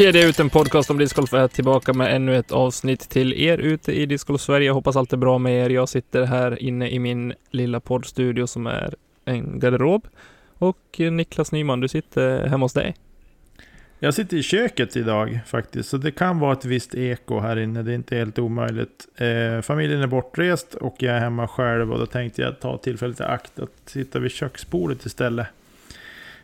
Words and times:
Kedja 0.00 0.28
ut 0.28 0.40
en 0.40 0.50
podcast 0.50 0.90
om 0.90 0.98
discgolf 0.98 1.32
är 1.34 1.48
tillbaka 1.48 1.92
med 1.92 2.14
ännu 2.16 2.36
ett 2.36 2.52
avsnitt 2.52 3.08
till 3.08 3.32
er 3.32 3.58
ute 3.58 3.92
i 3.92 4.06
Discgolf 4.06 4.40
Sverige. 4.40 4.66
Jag 4.66 4.74
hoppas 4.74 4.96
allt 4.96 5.12
är 5.12 5.16
bra 5.16 5.38
med 5.38 5.64
er. 5.64 5.70
Jag 5.70 5.88
sitter 5.88 6.24
här 6.24 6.62
inne 6.62 6.90
i 6.90 6.98
min 6.98 7.34
lilla 7.50 7.80
poddstudio 7.80 8.46
som 8.46 8.66
är 8.66 8.94
en 9.24 9.58
garderob. 9.58 10.06
Och 10.58 11.00
eh, 11.00 11.12
Niklas 11.12 11.52
Nyman, 11.52 11.80
du 11.80 11.88
sitter 11.88 12.46
hemma 12.46 12.64
hos 12.64 12.72
dig. 12.72 12.94
Jag 13.98 14.14
sitter 14.14 14.36
i 14.36 14.42
köket 14.42 14.96
idag 14.96 15.40
faktiskt, 15.46 15.88
så 15.88 15.96
det 15.96 16.10
kan 16.10 16.38
vara 16.38 16.52
ett 16.52 16.64
visst 16.64 16.94
eko 16.94 17.40
här 17.40 17.58
inne. 17.58 17.82
Det 17.82 17.92
är 17.92 17.94
inte 17.96 18.16
helt 18.16 18.38
omöjligt. 18.38 19.08
Eh, 19.16 19.62
familjen 19.62 20.02
är 20.02 20.06
bortrest 20.06 20.74
och 20.74 20.96
jag 20.98 21.16
är 21.16 21.20
hemma 21.20 21.48
själv 21.48 21.92
och 21.92 21.98
då 21.98 22.06
tänkte 22.06 22.42
jag 22.42 22.60
ta 22.60 22.78
tillfället 22.78 23.20
i 23.20 23.22
akt 23.22 23.58
att 23.58 23.70
sitta 23.86 24.18
vid 24.18 24.30
köksbordet 24.30 25.06
istället. 25.06 25.46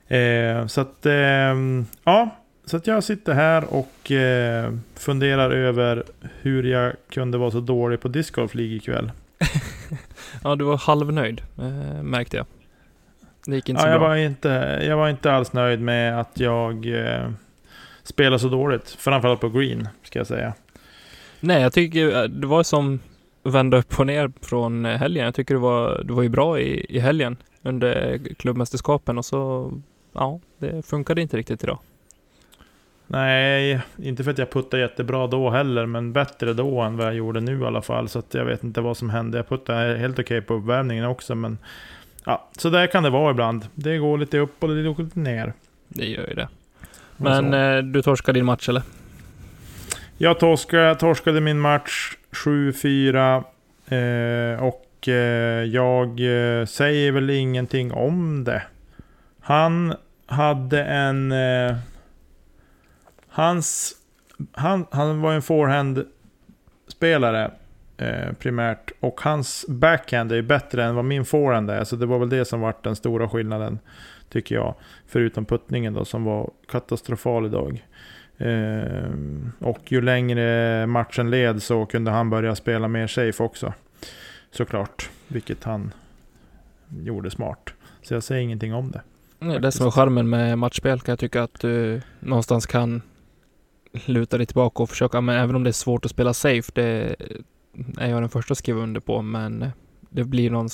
Eh, 0.08 0.66
så 0.66 0.80
att, 0.80 1.06
eh, 1.06 1.54
ja, 2.04 2.36
så 2.66 2.76
att 2.76 2.86
jag 2.86 3.04
sitter 3.04 3.34
här 3.34 3.64
och 3.74 4.10
eh, 4.10 4.72
funderar 4.94 5.50
över 5.50 6.04
hur 6.40 6.62
jag 6.62 6.92
kunde 7.10 7.38
vara 7.38 7.50
så 7.50 7.60
dålig 7.60 8.00
på 8.00 8.08
discgolf 8.08 8.54
League 8.54 8.76
ikväll. 8.76 9.12
ja, 10.42 10.56
du 10.56 10.64
var 10.64 10.76
halvnöjd, 10.76 11.42
eh, 11.58 12.02
märkte 12.02 12.36
jag. 12.36 12.46
Det 13.46 13.54
gick 13.54 13.68
inte 13.68 13.80
ja, 13.80 13.84
så 13.84 13.88
jag 13.88 14.00
bra. 14.00 14.08
Var 14.08 14.16
inte, 14.16 14.48
jag 14.88 14.96
var 14.96 15.08
inte 15.08 15.32
alls 15.32 15.52
nöjd 15.52 15.80
med 15.80 16.20
att 16.20 16.40
jag 16.40 16.86
eh, 16.86 17.30
spelade 18.02 18.38
så 18.38 18.48
dåligt. 18.48 18.90
Framförallt 18.90 19.40
på 19.40 19.48
green, 19.48 19.88
ska 20.02 20.18
jag 20.18 20.26
säga. 20.26 20.54
Nej, 21.40 21.62
jag 21.62 21.72
tycker 21.72 22.22
eh, 22.22 22.22
det 22.22 22.46
var 22.46 22.62
som 22.62 23.00
vända 23.42 23.76
upp 23.76 23.98
och 24.00 24.06
ner 24.06 24.32
från 24.40 24.84
helgen. 24.84 25.24
Jag 25.24 25.34
tycker 25.34 25.54
du 25.54 25.60
var, 25.60 26.02
du 26.04 26.14
var 26.14 26.22
ju 26.22 26.28
bra 26.28 26.60
i, 26.60 26.86
i 26.88 26.98
helgen 26.98 27.36
under 27.62 28.18
klubbmästerskapen 28.38 29.18
och 29.18 29.24
så, 29.24 29.72
ja, 30.12 30.40
det 30.58 30.86
funkade 30.86 31.22
inte 31.22 31.36
riktigt 31.36 31.64
idag. 31.64 31.78
Nej, 33.06 33.80
inte 34.02 34.24
för 34.24 34.30
att 34.30 34.38
jag 34.38 34.50
puttade 34.50 34.82
jättebra 34.82 35.26
då 35.26 35.50
heller, 35.50 35.86
men 35.86 36.12
bättre 36.12 36.52
då 36.52 36.80
än 36.80 36.96
vad 36.96 37.06
jag 37.06 37.14
gjorde 37.14 37.40
nu 37.40 37.60
i 37.60 37.64
alla 37.64 37.82
fall. 37.82 38.08
Så 38.08 38.18
att 38.18 38.34
jag 38.34 38.44
vet 38.44 38.64
inte 38.64 38.80
vad 38.80 38.96
som 38.96 39.10
hände. 39.10 39.38
Jag 39.38 39.48
puttade 39.48 39.98
helt 39.98 40.18
okej 40.18 40.40
på 40.40 40.54
uppvärmningen 40.54 41.04
också, 41.04 41.34
men 41.34 41.58
ja, 42.24 42.48
så 42.58 42.70
där 42.70 42.86
kan 42.86 43.02
det 43.02 43.10
vara 43.10 43.30
ibland. 43.30 43.66
Det 43.74 43.98
går 43.98 44.18
lite 44.18 44.38
upp 44.38 44.62
och 44.62 44.68
det 44.68 44.82
går 44.82 45.02
lite 45.02 45.18
ner. 45.18 45.52
Det 45.88 46.06
gör 46.06 46.28
ju 46.28 46.34
det. 46.34 46.48
Men 47.16 47.54
eh, 47.54 47.82
du 47.82 48.02
torskade 48.02 48.38
din 48.38 48.44
match 48.44 48.68
eller? 48.68 48.82
Jag 50.18 50.40
torskade, 50.40 50.94
torskade 50.94 51.40
min 51.40 51.60
match 51.60 52.16
7-4 52.32 53.44
eh, 53.88 54.62
och 54.62 55.08
eh, 55.08 55.64
jag 55.64 56.08
eh, 56.08 56.66
säger 56.66 57.12
väl 57.12 57.30
ingenting 57.30 57.92
om 57.92 58.44
det. 58.44 58.62
Han 59.40 59.94
hade 60.26 60.84
en 60.84 61.32
eh, 61.32 61.76
Hans... 63.36 63.94
Han, 64.52 64.86
han 64.90 65.20
var 65.20 65.32
en 65.32 65.42
forehand-spelare 65.42 67.50
eh, 67.96 68.32
primärt. 68.32 68.92
Och 69.00 69.20
hans 69.20 69.64
backhand 69.68 70.32
är 70.32 70.42
bättre 70.42 70.84
än 70.84 70.94
vad 70.94 71.04
min 71.04 71.24
forehand 71.24 71.70
är. 71.70 71.84
Så 71.84 71.96
det 71.96 72.06
var 72.06 72.18
väl 72.18 72.28
det 72.28 72.44
som 72.44 72.60
var 72.60 72.74
den 72.82 72.96
stora 72.96 73.28
skillnaden. 73.28 73.78
Tycker 74.28 74.54
jag. 74.54 74.74
Förutom 75.06 75.44
puttningen 75.44 75.94
då 75.94 76.04
som 76.04 76.24
var 76.24 76.50
katastrofal 76.68 77.46
idag. 77.46 77.86
Eh, 78.38 79.10
och 79.58 79.92
ju 79.92 80.00
längre 80.00 80.86
matchen 80.86 81.30
led 81.30 81.62
så 81.62 81.86
kunde 81.86 82.10
han 82.10 82.30
börja 82.30 82.54
spela 82.54 82.88
mer 82.88 83.06
safe 83.06 83.42
också. 83.42 83.72
Såklart. 84.50 85.10
Vilket 85.28 85.64
han 85.64 85.92
gjorde 87.02 87.30
smart. 87.30 87.74
Så 88.02 88.14
jag 88.14 88.22
säger 88.22 88.42
ingenting 88.42 88.74
om 88.74 88.90
det. 88.90 89.00
Nej, 89.38 89.60
det 89.60 89.72
som 89.72 89.86
är 89.86 89.90
charmen 89.90 90.28
med 90.28 90.58
matchspel 90.58 91.00
kan 91.00 91.12
jag 91.12 91.18
tycka 91.18 91.42
att 91.42 91.60
du 91.60 92.02
någonstans 92.20 92.66
kan 92.66 93.02
luta 94.04 94.38
dig 94.38 94.46
tillbaka 94.46 94.82
och 94.82 94.90
försöka, 94.90 95.20
men 95.20 95.36
även 95.36 95.56
om 95.56 95.64
det 95.64 95.70
är 95.70 95.72
svårt 95.72 96.04
att 96.04 96.10
spela 96.10 96.34
safe, 96.34 96.72
det 96.74 97.16
är 97.96 98.10
jag 98.10 98.22
den 98.22 98.28
första 98.28 98.52
att 98.52 98.58
skriva 98.58 98.80
under 98.80 99.00
på, 99.00 99.22
men 99.22 99.70
det 100.00 100.24
blir 100.24 100.50
någon, 100.50 100.68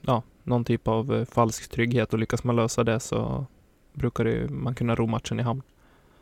ja, 0.00 0.22
någon 0.42 0.64
typ 0.64 0.88
av 0.88 1.14
eh, 1.14 1.24
falsk 1.24 1.70
trygghet 1.70 2.12
och 2.12 2.18
lyckas 2.18 2.44
man 2.44 2.56
lösa 2.56 2.84
det 2.84 3.00
så 3.00 3.46
brukar 3.92 4.24
det, 4.24 4.48
man 4.50 4.74
kunna 4.74 4.94
ro 4.94 5.06
matchen 5.06 5.40
i 5.40 5.42
hamn. 5.42 5.62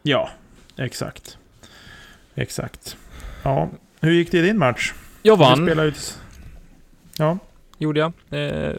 Ja, 0.03 0.31
exakt. 0.77 1.39
Exakt. 2.34 2.97
Ja, 3.43 3.69
hur 4.00 4.12
gick 4.12 4.31
det 4.31 4.39
i 4.39 4.43
din 4.43 4.59
match? 4.59 4.94
Jag 5.22 5.37
vann. 5.37 5.65
Du 5.65 5.83
ut... 5.83 6.19
Ja. 7.19 7.39
Gjorde 7.78 8.00
jag. 8.00 8.12
Eh, 8.31 8.77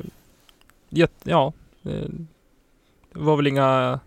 ja, 1.24 1.54
eh, 1.84 2.10
det 3.14 3.20
var 3.20 3.36
väl 3.36 3.48
inga 3.48 4.00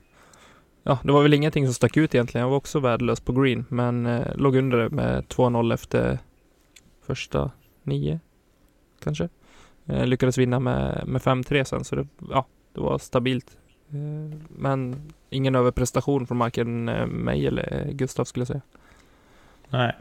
ja, 0.85 0.99
det 1.03 1.13
var 1.13 1.23
väl 1.23 1.35
ingenting 1.35 1.67
som 1.67 1.75
stack 1.75 1.97
ut 1.97 2.15
egentligen. 2.15 2.43
Jag 2.43 2.51
var 2.51 2.57
också 2.57 2.81
värdelös 2.81 3.21
på 3.21 3.33
green, 3.33 3.65
men 3.69 4.07
eh, 4.07 4.37
låg 4.37 4.57
under 4.57 4.89
med 4.89 5.25
2-0 5.25 5.75
efter 5.75 6.19
första 7.07 7.51
nio, 7.83 8.21
kanske. 9.05 9.29
Eh, 9.87 10.07
lyckades 10.07 10.39
vinna 10.39 10.61
med, 10.61 11.03
med 11.07 11.23
5-3 11.23 11.65
sen, 11.65 11.85
så 11.85 11.97
det, 11.97 12.07
ja, 12.31 12.47
det 12.75 12.81
var 12.81 12.99
stabilt. 12.99 13.57
Eh, 13.91 14.39
men 14.49 15.13
ingen 15.31 15.55
överprestation 15.55 16.27
från 16.27 16.39
varken 16.39 16.89
eh, 16.89 17.07
mig 17.07 17.47
eller 17.47 17.87
eh, 17.87 17.93
Gustav 17.93 18.25
skulle 18.25 18.41
jag 18.41 18.49
säga. 18.49 18.63
Nej. 19.69 19.93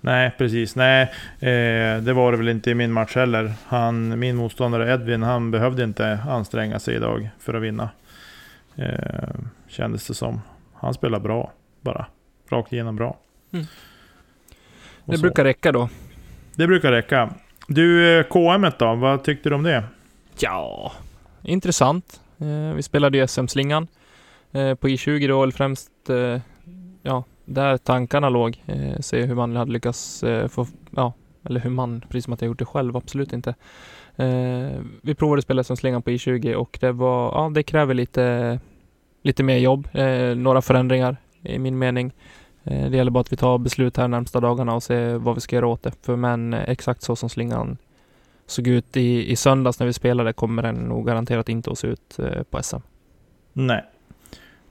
Nej, 0.00 0.34
precis. 0.38 0.76
Nej, 0.76 1.02
eh, 1.38 2.02
det 2.02 2.12
var 2.12 2.32
det 2.32 2.38
väl 2.38 2.48
inte 2.48 2.70
i 2.70 2.74
min 2.74 2.92
match 2.92 3.14
heller. 3.14 3.52
Han, 3.66 4.18
min 4.18 4.36
motståndare 4.36 4.92
Edvin, 4.94 5.22
han 5.22 5.50
behövde 5.50 5.84
inte 5.84 6.18
anstränga 6.28 6.78
sig 6.78 6.94
idag 6.94 7.30
för 7.38 7.54
att 7.54 7.62
vinna. 7.62 7.90
Eh, 8.80 9.34
kändes 9.68 10.06
det 10.06 10.14
som. 10.14 10.40
Han 10.74 10.94
spelar 10.94 11.20
bra 11.20 11.52
bara. 11.80 12.06
Rakt 12.48 12.72
igenom 12.72 12.96
bra. 12.96 13.18
Mm. 13.52 13.66
Det 15.04 15.16
så. 15.16 15.22
brukar 15.22 15.44
räcka 15.44 15.72
då. 15.72 15.88
Det 16.54 16.66
brukar 16.66 16.92
räcka. 16.92 17.34
Du, 17.68 18.18
eh, 18.18 18.24
KM 18.24 18.66
då? 18.78 18.94
Vad 18.94 19.24
tyckte 19.24 19.48
du 19.48 19.54
om 19.54 19.62
det? 19.62 19.84
Ja, 20.38 20.92
intressant. 21.42 22.20
Eh, 22.38 22.74
vi 22.74 22.82
spelade 22.82 23.18
ju 23.18 23.26
SM-slingan 23.26 23.86
eh, 24.52 24.74
på 24.74 24.88
I20 24.88 25.28
då, 25.28 25.42
eller 25.42 25.52
främst 25.52 25.90
ja, 27.02 27.24
där 27.44 27.76
tankarna 27.76 28.28
låg. 28.28 28.62
Se 29.00 29.22
hur 29.22 29.34
man 29.34 29.56
hade 29.56 29.72
lyckats 29.72 30.24
få, 30.48 30.66
ja, 30.90 31.12
eller 31.44 31.60
hur 31.60 31.70
man, 31.70 32.00
precis 32.00 32.24
som 32.24 32.32
att 32.32 32.40
jag 32.40 32.46
gjort 32.46 32.58
det 32.58 32.64
själv, 32.64 32.96
absolut 32.96 33.32
inte. 33.32 33.54
Vi 35.02 35.14
provade 35.14 35.38
att 35.38 35.44
spela 35.44 35.64
SM-slingan 35.64 36.02
på 36.02 36.10
I20 36.10 36.54
och 36.54 36.78
det 36.80 36.92
var, 36.92 37.32
ja, 37.32 37.50
det 37.54 37.62
kräver 37.62 37.94
lite 37.94 38.58
lite 39.22 39.42
mer 39.42 39.58
jobb, 39.58 39.88
eh, 39.92 40.34
några 40.36 40.62
förändringar 40.62 41.16
i 41.42 41.58
min 41.58 41.78
mening. 41.78 42.12
Eh, 42.64 42.90
det 42.90 42.96
gäller 42.96 43.10
bara 43.10 43.20
att 43.20 43.32
vi 43.32 43.36
tar 43.36 43.58
beslut 43.58 43.96
här 43.96 44.08
närmsta 44.08 44.40
dagarna 44.40 44.74
och 44.74 44.82
ser 44.82 45.14
vad 45.14 45.34
vi 45.34 45.40
ska 45.40 45.56
göra 45.56 45.66
åt 45.66 45.82
det. 45.82 45.92
För 46.02 46.16
men 46.16 46.54
eh, 46.54 46.70
exakt 46.70 47.02
så 47.02 47.16
som 47.16 47.28
slingan 47.28 47.76
såg 48.46 48.66
ut 48.66 48.96
i, 48.96 49.32
i 49.32 49.36
söndags 49.36 49.78
när 49.78 49.86
vi 49.86 49.92
spelade 49.92 50.32
kommer 50.32 50.62
den 50.62 50.74
nog 50.74 51.06
garanterat 51.06 51.48
inte 51.48 51.70
att 51.70 51.78
se 51.78 51.86
ut 51.86 52.18
eh, 52.18 52.42
på 52.42 52.62
SM. 52.62 52.76
Nej. 53.52 53.84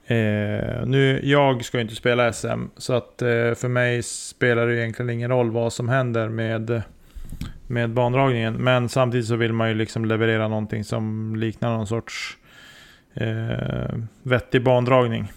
Eh, 0.06 0.86
nu, 0.86 1.20
jag 1.22 1.64
ska 1.64 1.80
inte 1.80 1.94
spela 1.94 2.32
SM, 2.32 2.64
så 2.76 2.92
att 2.92 3.22
eh, 3.22 3.54
för 3.54 3.68
mig 3.68 4.02
spelar 4.02 4.66
det 4.66 4.80
egentligen 4.80 5.10
ingen 5.10 5.30
roll 5.30 5.50
vad 5.50 5.72
som 5.72 5.88
händer 5.88 6.28
med, 6.28 6.82
med 7.66 7.90
bandragningen. 7.90 8.54
Men 8.54 8.88
samtidigt 8.88 9.26
så 9.26 9.36
vill 9.36 9.52
man 9.52 9.68
ju 9.68 9.74
liksom 9.74 10.04
leverera 10.04 10.48
någonting 10.48 10.84
som 10.84 11.36
liknar 11.36 11.76
någon 11.76 11.86
sorts 11.86 12.36
eh, 13.14 13.98
vettig 14.22 14.62
bandragning. 14.62 15.32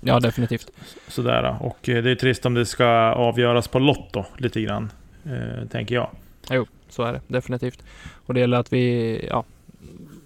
Ja, 0.00 0.20
definitivt. 0.20 0.70
Sådär, 1.08 1.56
och 1.60 1.88
eh, 1.88 2.02
det 2.02 2.10
är 2.10 2.14
trist 2.14 2.46
om 2.46 2.54
det 2.54 2.66
ska 2.66 2.86
avgöras 3.12 3.68
på 3.68 3.78
lotto 3.78 4.24
lite 4.36 4.60
grann, 4.60 4.92
eh, 5.24 5.68
tänker 5.68 5.94
jag. 5.94 6.10
Jo, 6.50 6.66
så 6.88 7.02
är 7.02 7.12
det 7.12 7.20
definitivt. 7.26 7.82
Och 8.26 8.34
det 8.34 8.40
gäller 8.40 8.56
att 8.58 8.72
vi, 8.72 9.26
ja, 9.30 9.44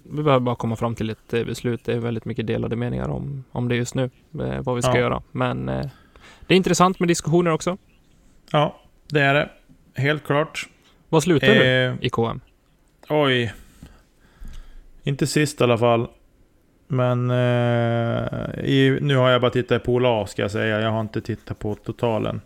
vi 0.03 0.23
behöver 0.23 0.39
bara 0.39 0.55
komma 0.55 0.75
fram 0.75 0.95
till 0.95 1.09
ett 1.09 1.33
eh, 1.33 1.43
beslut. 1.43 1.85
Det 1.85 1.93
är 1.93 1.99
väldigt 1.99 2.25
mycket 2.25 2.47
delade 2.47 2.75
meningar 2.75 3.09
om, 3.09 3.43
om 3.51 3.67
det 3.67 3.75
just 3.75 3.95
nu, 3.95 4.03
eh, 4.39 4.61
vad 4.61 4.75
vi 4.75 4.81
ska 4.81 4.91
Ja. 4.93 4.99
göra. 4.99 5.21
Men 5.31 5.69
eh, 5.69 5.85
det 6.47 6.53
är 6.53 6.57
intressant 6.57 6.99
med 6.99 7.07
diskussioner 7.09 7.51
också. 7.51 7.77
Ja, 8.51 8.79
det 9.07 9.21
är 9.21 9.33
det. 9.33 9.49
Helt 10.01 10.23
klart. 10.25 10.67
Vad 11.09 11.23
slutar 11.23 11.47
du 11.47 11.63
Eh, 11.63 11.95
i 12.01 12.09
KM? 12.09 12.39
oj. 13.09 13.53
Inte 15.03 15.27
sist 15.27 15.61
i 15.61 15.63
alla 15.63 15.77
fall. 15.77 16.07
Men 16.87 17.31
eh, 17.31 18.25
i, 18.65 18.97
nu 19.01 19.15
har 19.15 19.29
jag 19.29 19.41
bara 19.41 19.51
tittat 19.51 19.83
på 19.83 19.99
Pool 19.99 20.27
ska 20.27 20.41
jag 20.41 20.51
säga. 20.51 20.81
Jag 20.81 20.91
har 20.91 21.01
inte 21.01 21.21
tittat 21.21 21.59
på 21.59 21.75
totalen. 21.75 22.41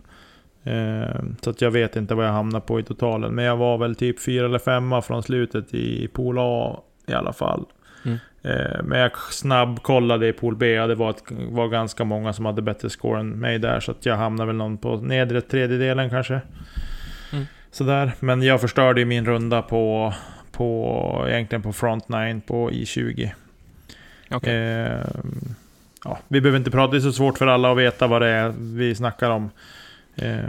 Eh, 0.63 1.21
så 1.41 1.49
att 1.49 1.61
jag 1.61 1.71
vet 1.71 1.95
inte 1.95 2.15
vad 2.15 2.25
jag 2.25 2.31
hamnar 2.31 2.59
på 2.59 2.79
i 2.79 2.83
totalen. 2.83 3.35
Men 3.35 3.45
jag 3.45 3.57
var 3.57 3.77
väl 3.77 3.95
typ 3.95 4.21
fyra 4.21 4.45
eller 4.45 4.59
femma 4.59 5.01
från 5.01 5.23
slutet 5.23 5.73
i 5.73 6.07
Pool 6.07 6.35
A 6.39 6.79
i 7.07 7.13
alla 7.13 7.33
fall. 7.33 7.65
Mm. 8.05 8.17
Eh, 8.41 8.83
men 8.83 8.99
jag 8.99 9.17
snabbkollade 9.17 10.27
i 10.27 10.33
Pool 10.33 10.55
B. 10.55 10.79
Det 10.79 10.95
var, 10.95 11.09
ett, 11.09 11.23
var 11.49 11.67
ganska 11.67 12.03
många 12.03 12.33
som 12.33 12.45
hade 12.45 12.61
bättre 12.61 12.89
score 12.89 13.19
än 13.19 13.29
mig 13.29 13.59
där. 13.59 13.79
Så 13.79 13.91
att 13.91 14.05
jag 14.05 14.15
hamnade 14.15 14.47
väl 14.47 14.55
någon 14.55 14.77
på 14.77 14.95
nedre 14.95 15.41
tredjedelen 15.41 16.09
kanske. 16.09 16.41
Mm. 17.33 17.45
Sådär. 17.71 18.11
Men 18.19 18.41
jag 18.41 18.61
förstörde 18.61 18.99
ju 18.99 19.05
min 19.05 19.25
runda 19.25 19.61
på, 19.61 20.13
på 20.51 21.25
egentligen 21.27 21.61
på 21.61 21.73
front 21.73 22.09
9 22.09 22.41
på 22.47 22.71
I20. 22.71 23.29
Okej. 24.31 24.55
Eh, 24.55 24.99
ja, 26.03 26.19
vi 26.27 26.41
behöver 26.41 26.57
inte 26.59 26.71
prata, 26.71 26.91
det 26.91 26.97
är 26.97 27.01
så 27.01 27.11
svårt 27.11 27.37
för 27.37 27.47
alla 27.47 27.71
att 27.71 27.77
veta 27.77 28.07
vad 28.07 28.21
det 28.21 28.27
är 28.27 28.53
vi 28.59 28.95
snackar 28.95 29.29
om. 29.29 29.49
Eh, 30.15 30.39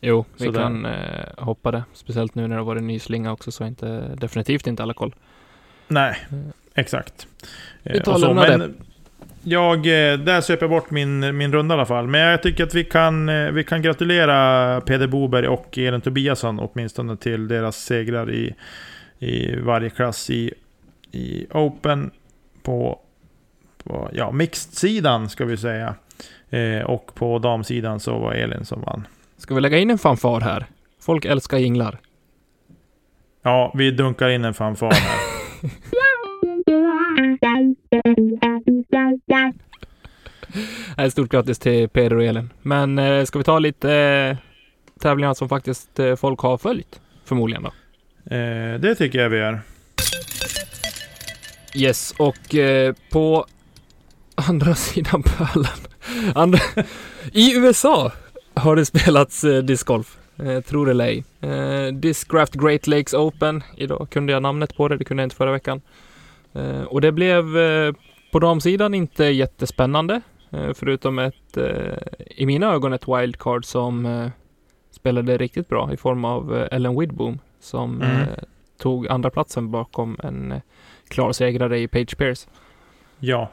Jo, 0.00 0.24
vi 0.36 0.44
sådär. 0.46 0.60
kan 0.60 0.84
eh, 0.86 0.92
hoppa 1.36 1.70
det. 1.70 1.82
Speciellt 1.94 2.34
nu 2.34 2.42
när 2.42 2.48
det 2.48 2.54
har 2.54 2.64
varit 2.66 2.80
en 2.80 2.86
ny 2.86 2.98
slinga 2.98 3.32
också 3.32 3.50
så 3.52 3.64
är 3.64 3.68
inte, 3.68 4.14
definitivt 4.16 4.66
inte 4.66 4.82
alla 4.82 4.94
koll. 4.94 5.14
nej, 5.88 6.16
Mm. 6.32 6.52
exakt. 6.74 7.26
Eh, 7.82 7.92
Vi 7.92 8.00
tar 8.00 8.12
och 8.12 8.20
så, 8.20 8.28
och 8.28 8.34
lämnar 8.34 8.58
men 8.58 8.74
Jag, 9.42 9.76
eh, 9.78 10.18
där 10.18 10.40
söper 10.40 10.62
jag 10.62 10.70
bort 10.70 10.90
min, 10.90 11.36
min 11.36 11.52
runda 11.52 11.74
i 11.74 11.76
alla 11.76 11.86
fall. 11.86 12.06
Men 12.06 12.20
jag 12.20 12.42
tycker 12.42 12.64
att 12.64 12.74
vi 12.74 12.84
kan, 12.84 13.28
eh, 13.28 13.50
vi 13.50 13.64
kan 13.64 13.82
gratulera 13.82 14.80
Peder 14.80 15.06
Boberg 15.06 15.48
och 15.48 15.78
Elin 15.78 16.00
Tobiasson 16.00 16.58
åtminstone 16.60 17.16
till 17.16 17.48
deras 17.48 17.76
segrar 17.76 18.30
i, 18.30 18.54
i 19.18 19.56
varje 19.56 19.90
klass 19.90 20.30
i, 20.30 20.54
i 21.12 21.46
Open 21.50 22.10
på, 22.62 23.00
på 23.88 24.10
ja, 24.12 24.30
mixed-sidan 24.32 25.28
ska 25.28 25.44
vi 25.44 25.56
säga. 25.56 25.94
Eh, 26.50 26.82
och 26.82 27.14
på 27.14 27.38
damsidan 27.38 28.00
så 28.00 28.18
var 28.18 28.32
Elin 28.32 28.64
som 28.64 28.80
vann. 28.80 29.06
Ska 29.36 29.54
vi 29.54 29.60
lägga 29.60 29.78
in 29.78 29.90
en 29.90 29.98
fanfar 29.98 30.40
här? 30.40 30.66
Folk 31.00 31.24
älskar 31.24 31.58
jinglar. 31.58 31.98
Ja, 33.42 33.72
vi 33.74 33.90
dunkar 33.90 34.28
in 34.28 34.44
en 34.44 34.54
fanfar 34.54 34.90
här. 34.90 35.18
Nej, 40.96 41.10
stort 41.10 41.30
grattis 41.30 41.58
till 41.58 41.88
Peder 41.88 42.16
och 42.16 42.24
Elin. 42.24 42.50
Men 42.62 42.98
eh, 42.98 43.24
ska 43.24 43.38
vi 43.38 43.44
ta 43.44 43.58
lite 43.58 43.92
eh, 43.94 44.36
tävlingar 45.00 45.34
som 45.34 45.48
faktiskt 45.48 45.98
eh, 45.98 46.16
folk 46.16 46.40
har 46.40 46.58
följt? 46.58 47.00
Förmodligen 47.24 47.62
då. 47.62 47.72
Eh, 48.36 48.80
det 48.80 48.94
tycker 48.94 49.18
jag 49.18 49.30
vi 49.30 49.38
gör. 49.38 49.60
Yes, 51.74 52.14
och 52.18 52.54
eh, 52.54 52.94
på 53.10 53.46
andra 54.48 54.74
sidan 54.74 55.22
pölen. 55.22 55.76
Andra, 56.34 56.58
I 57.32 57.56
USA 57.56 58.12
har 58.54 58.76
det 58.76 58.84
spelats 58.86 59.44
eh, 59.44 59.62
discgolf. 59.62 60.18
Eh, 60.38 60.60
tror 60.60 60.86
det 60.86 60.90
eller 60.90 61.04
ej. 61.04 61.24
Eh, 61.40 61.92
Discraft 61.94 62.54
Great 62.54 62.86
Lakes 62.86 63.14
Open. 63.14 63.62
Idag 63.76 64.06
kunde 64.10 64.32
jag 64.32 64.42
namnet 64.42 64.76
på 64.76 64.88
det, 64.88 64.96
det 64.96 65.04
kunde 65.04 65.22
jag 65.22 65.26
inte 65.26 65.36
förra 65.36 65.52
veckan. 65.52 65.80
Eh, 66.52 66.82
och 66.82 67.00
det 67.00 67.12
blev 67.12 67.58
eh, 67.58 67.92
på 68.32 68.38
damsidan 68.38 68.94
inte 68.94 69.24
jättespännande. 69.24 70.20
Eh, 70.50 70.70
förutom 70.74 71.18
ett, 71.18 71.56
eh, 71.56 71.98
i 72.36 72.46
mina 72.46 72.72
ögon, 72.72 72.92
ett 72.92 73.08
wildcard 73.08 73.64
som 73.64 74.06
eh, 74.06 74.28
spelade 74.90 75.36
riktigt 75.38 75.68
bra 75.68 75.92
i 75.92 75.96
form 75.96 76.24
av 76.24 76.66
Ellen 76.70 77.00
Widboom 77.00 77.38
som 77.60 78.02
Mm. 78.02 78.26
tog 78.78 79.08
andra 79.08 79.30
platsen 79.30 79.70
bakom 79.70 80.16
en 80.22 80.60
klar 81.08 81.32
segrare 81.32 81.78
i 81.78 81.88
Page 81.88 82.16
Pierce. 82.18 82.46
Ja. 83.18 83.50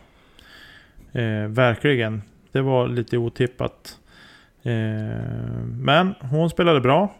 Eh, 1.16 1.48
verkligen. 1.48 2.22
Det 2.52 2.62
var 2.62 2.88
lite 2.88 3.18
otippat. 3.18 4.00
Eh, 4.64 4.74
men 5.80 6.14
hon 6.22 6.50
spelade 6.50 6.82
bra. 6.82 7.16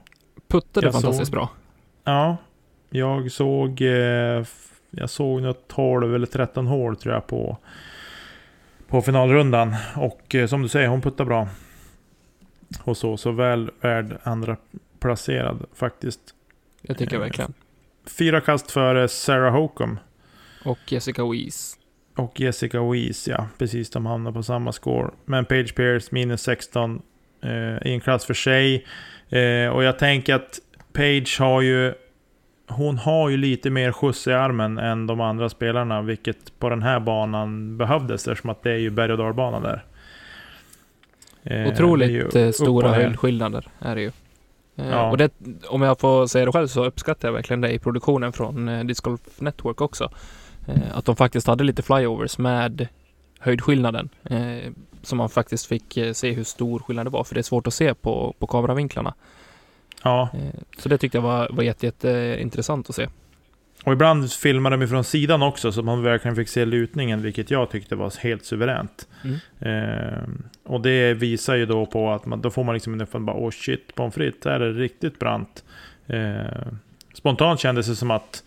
Puttade 0.48 0.88
Jag 0.88 0.94
fantastiskt 0.94 1.28
såg- 1.28 1.34
bra. 1.36 1.50
Ja. 2.04 2.38
Jag 2.90 3.32
såg... 3.32 3.82
Eh, 3.82 4.46
jag 4.98 5.10
såg 5.10 5.42
något 5.42 5.68
12 5.68 6.16
eller 6.16 6.26
13 6.28 6.68
hål 6.68 6.96
tror 6.96 7.14
jag 7.14 7.28
på, 7.28 7.58
på 8.88 9.02
finalrundan. 9.02 9.76
Och 9.96 10.36
eh, 10.36 10.48
som 10.48 10.62
du 10.62 10.68
säger, 10.70 10.88
hon 10.88 11.02
puttar 11.02 11.26
bra. 11.26 11.48
Och 12.84 12.98
så, 12.98 13.18
så 13.18 13.32
väl 13.32 13.72
värd 13.82 14.18
andra 14.24 14.58
placerad 15.00 15.66
faktiskt. 15.74 16.20
Jag 16.82 16.98
tycker 16.98 17.16
Eh, 17.16 17.20
verkligen. 17.22 17.54
Fyra 18.18 18.42
kast 18.42 18.72
före 18.72 19.08
Sarah 19.08 19.54
Hokum. 19.54 20.00
Och 20.66 20.80
Jessica 20.88 21.26
Weiss. 21.32 21.78
Och 22.16 22.40
Jessica 22.40 22.82
Weiss, 22.92 23.28
ja. 23.28 23.48
Precis, 23.58 23.90
de 23.90 24.06
hamnar 24.06 24.32
på 24.32 24.44
samma 24.44 24.72
score. 24.72 25.12
Men 25.26 25.46
Page 25.46 25.76
Pierce 25.76 26.08
minus 26.12 26.42
16 26.42 27.02
eh, 27.44 27.50
i 27.88 27.94
en 27.94 28.00
klass 28.00 28.26
för 28.26 28.34
sig. 28.34 28.86
Eh, 29.30 29.70
och 29.70 29.84
jag 29.84 30.00
tänker 30.00 30.36
att 30.36 30.60
Page 30.94 31.38
har 31.40 31.62
ju... 31.62 31.94
Hon 32.68 32.98
har 32.98 33.30
ju 33.30 33.38
lite 33.38 33.70
mer 33.70 33.92
skjuts 33.92 34.28
i 34.28 34.34
armen 34.34 34.78
än 34.78 35.08
de 35.08 35.22
andra 35.22 35.50
spelarna, 35.50 36.02
vilket 36.02 36.60
på 36.60 36.70
den 36.70 36.82
här 36.84 37.00
banan 37.00 37.78
behövdes 37.78 38.28
eftersom 38.28 38.50
att 38.50 38.64
det 38.64 38.72
är 38.72 38.78
ju 38.78 38.90
berg 38.90 39.12
och 39.12 39.18
dalbana 39.18 39.60
där. 39.60 39.84
Eh, 41.44 41.68
Otroligt 41.68 42.36
eh, 42.36 42.52
stora 42.52 42.94
höjdskillnader 42.94 43.68
är 43.80 43.96
det 43.96 44.02
ju. 44.02 44.08
Eh, 44.08 44.90
Ja. 44.90 45.12
Och 45.12 45.18
det, 45.18 45.32
om 45.68 45.82
jag 45.82 46.00
får 46.00 46.28
säga 46.28 46.46
det 46.46 46.52
själv 46.52 46.68
så 46.68 46.86
uppskattar 46.86 47.28
jag 47.28 47.34
verkligen 47.34 47.62
det 47.62 47.72
i 47.74 47.80
produktionen 47.80 48.34
från 48.34 48.70
eh, 48.70 48.84
Disc 48.84 49.02
Golf 49.02 49.22
Network 49.38 49.82
också. 49.82 50.12
Eh, 50.68 50.98
att 50.98 51.06
de 51.06 51.16
faktiskt 51.16 51.48
hade 51.48 51.64
lite 51.64 51.84
flyovers 51.84 52.38
med 52.38 52.88
höjdskillnaden. 53.40 54.10
Eh, 54.24 54.72
så 55.02 55.16
man 55.16 55.30
faktiskt 55.30 55.66
fick 55.66 55.98
eh, 55.98 56.14
se 56.14 56.32
hur 56.32 56.44
stor 56.44 56.80
skillnad 56.80 57.06
det 57.06 57.10
var. 57.10 57.24
För 57.24 57.36
det 57.36 57.42
är 57.42 57.44
svårt 57.44 57.68
att 57.68 57.74
se 57.74 57.94
på, 57.94 58.36
på 58.40 58.48
kameravinklarna. 58.48 59.14
Ja, 60.04 60.30
Eh, 60.34 60.62
så 60.78 60.90
det 60.90 60.98
tyckte 60.98 61.18
jag 61.18 61.24
var, 61.24 61.50
var 61.52 61.64
jätte, 61.64 61.86
jätte 61.86 62.38
intressant 62.40 62.90
att 62.90 62.96
se. 62.96 63.08
och 63.84 63.94
ibland 63.94 64.32
filmar 64.32 64.78
de 64.78 64.88
från 64.88 65.04
sidan 65.04 65.42
också 65.42 65.72
så 65.72 65.84
man 65.84 66.04
verkligen 66.04 66.36
fick 66.36 66.50
se 66.50 66.66
lutningen, 66.66 67.22
vilket 67.22 67.52
jag 67.52 67.70
tyckte 67.70 67.96
var 67.96 68.14
helt 68.24 68.46
suveränt. 68.46 69.08
Mm. 69.24 69.40
Eh, 69.60 70.24
och 70.64 70.82
det 70.82 71.14
visar 71.14 71.56
ju 71.56 71.66
då 71.66 71.86
på 71.86 72.12
att 72.12 72.26
man, 72.26 72.42
då 72.42 72.50
får 72.50 72.64
man 72.64 72.74
liksom 72.74 72.94
en 72.94 73.02
uppfattning 73.02 73.26
bara 73.26 73.38
oh 73.38 73.52
shit, 73.52 73.96
pommes 73.96 74.14
frites, 74.14 74.42
där 74.42 74.60
är 74.60 74.74
det 74.74 74.80
riktigt 74.80 75.20
brant. 75.20 75.64
Eh, 76.08 76.68
spontant 77.14 77.60
kändes 77.60 77.88
det 77.88 77.96
som 77.96 78.12
att 78.12 78.44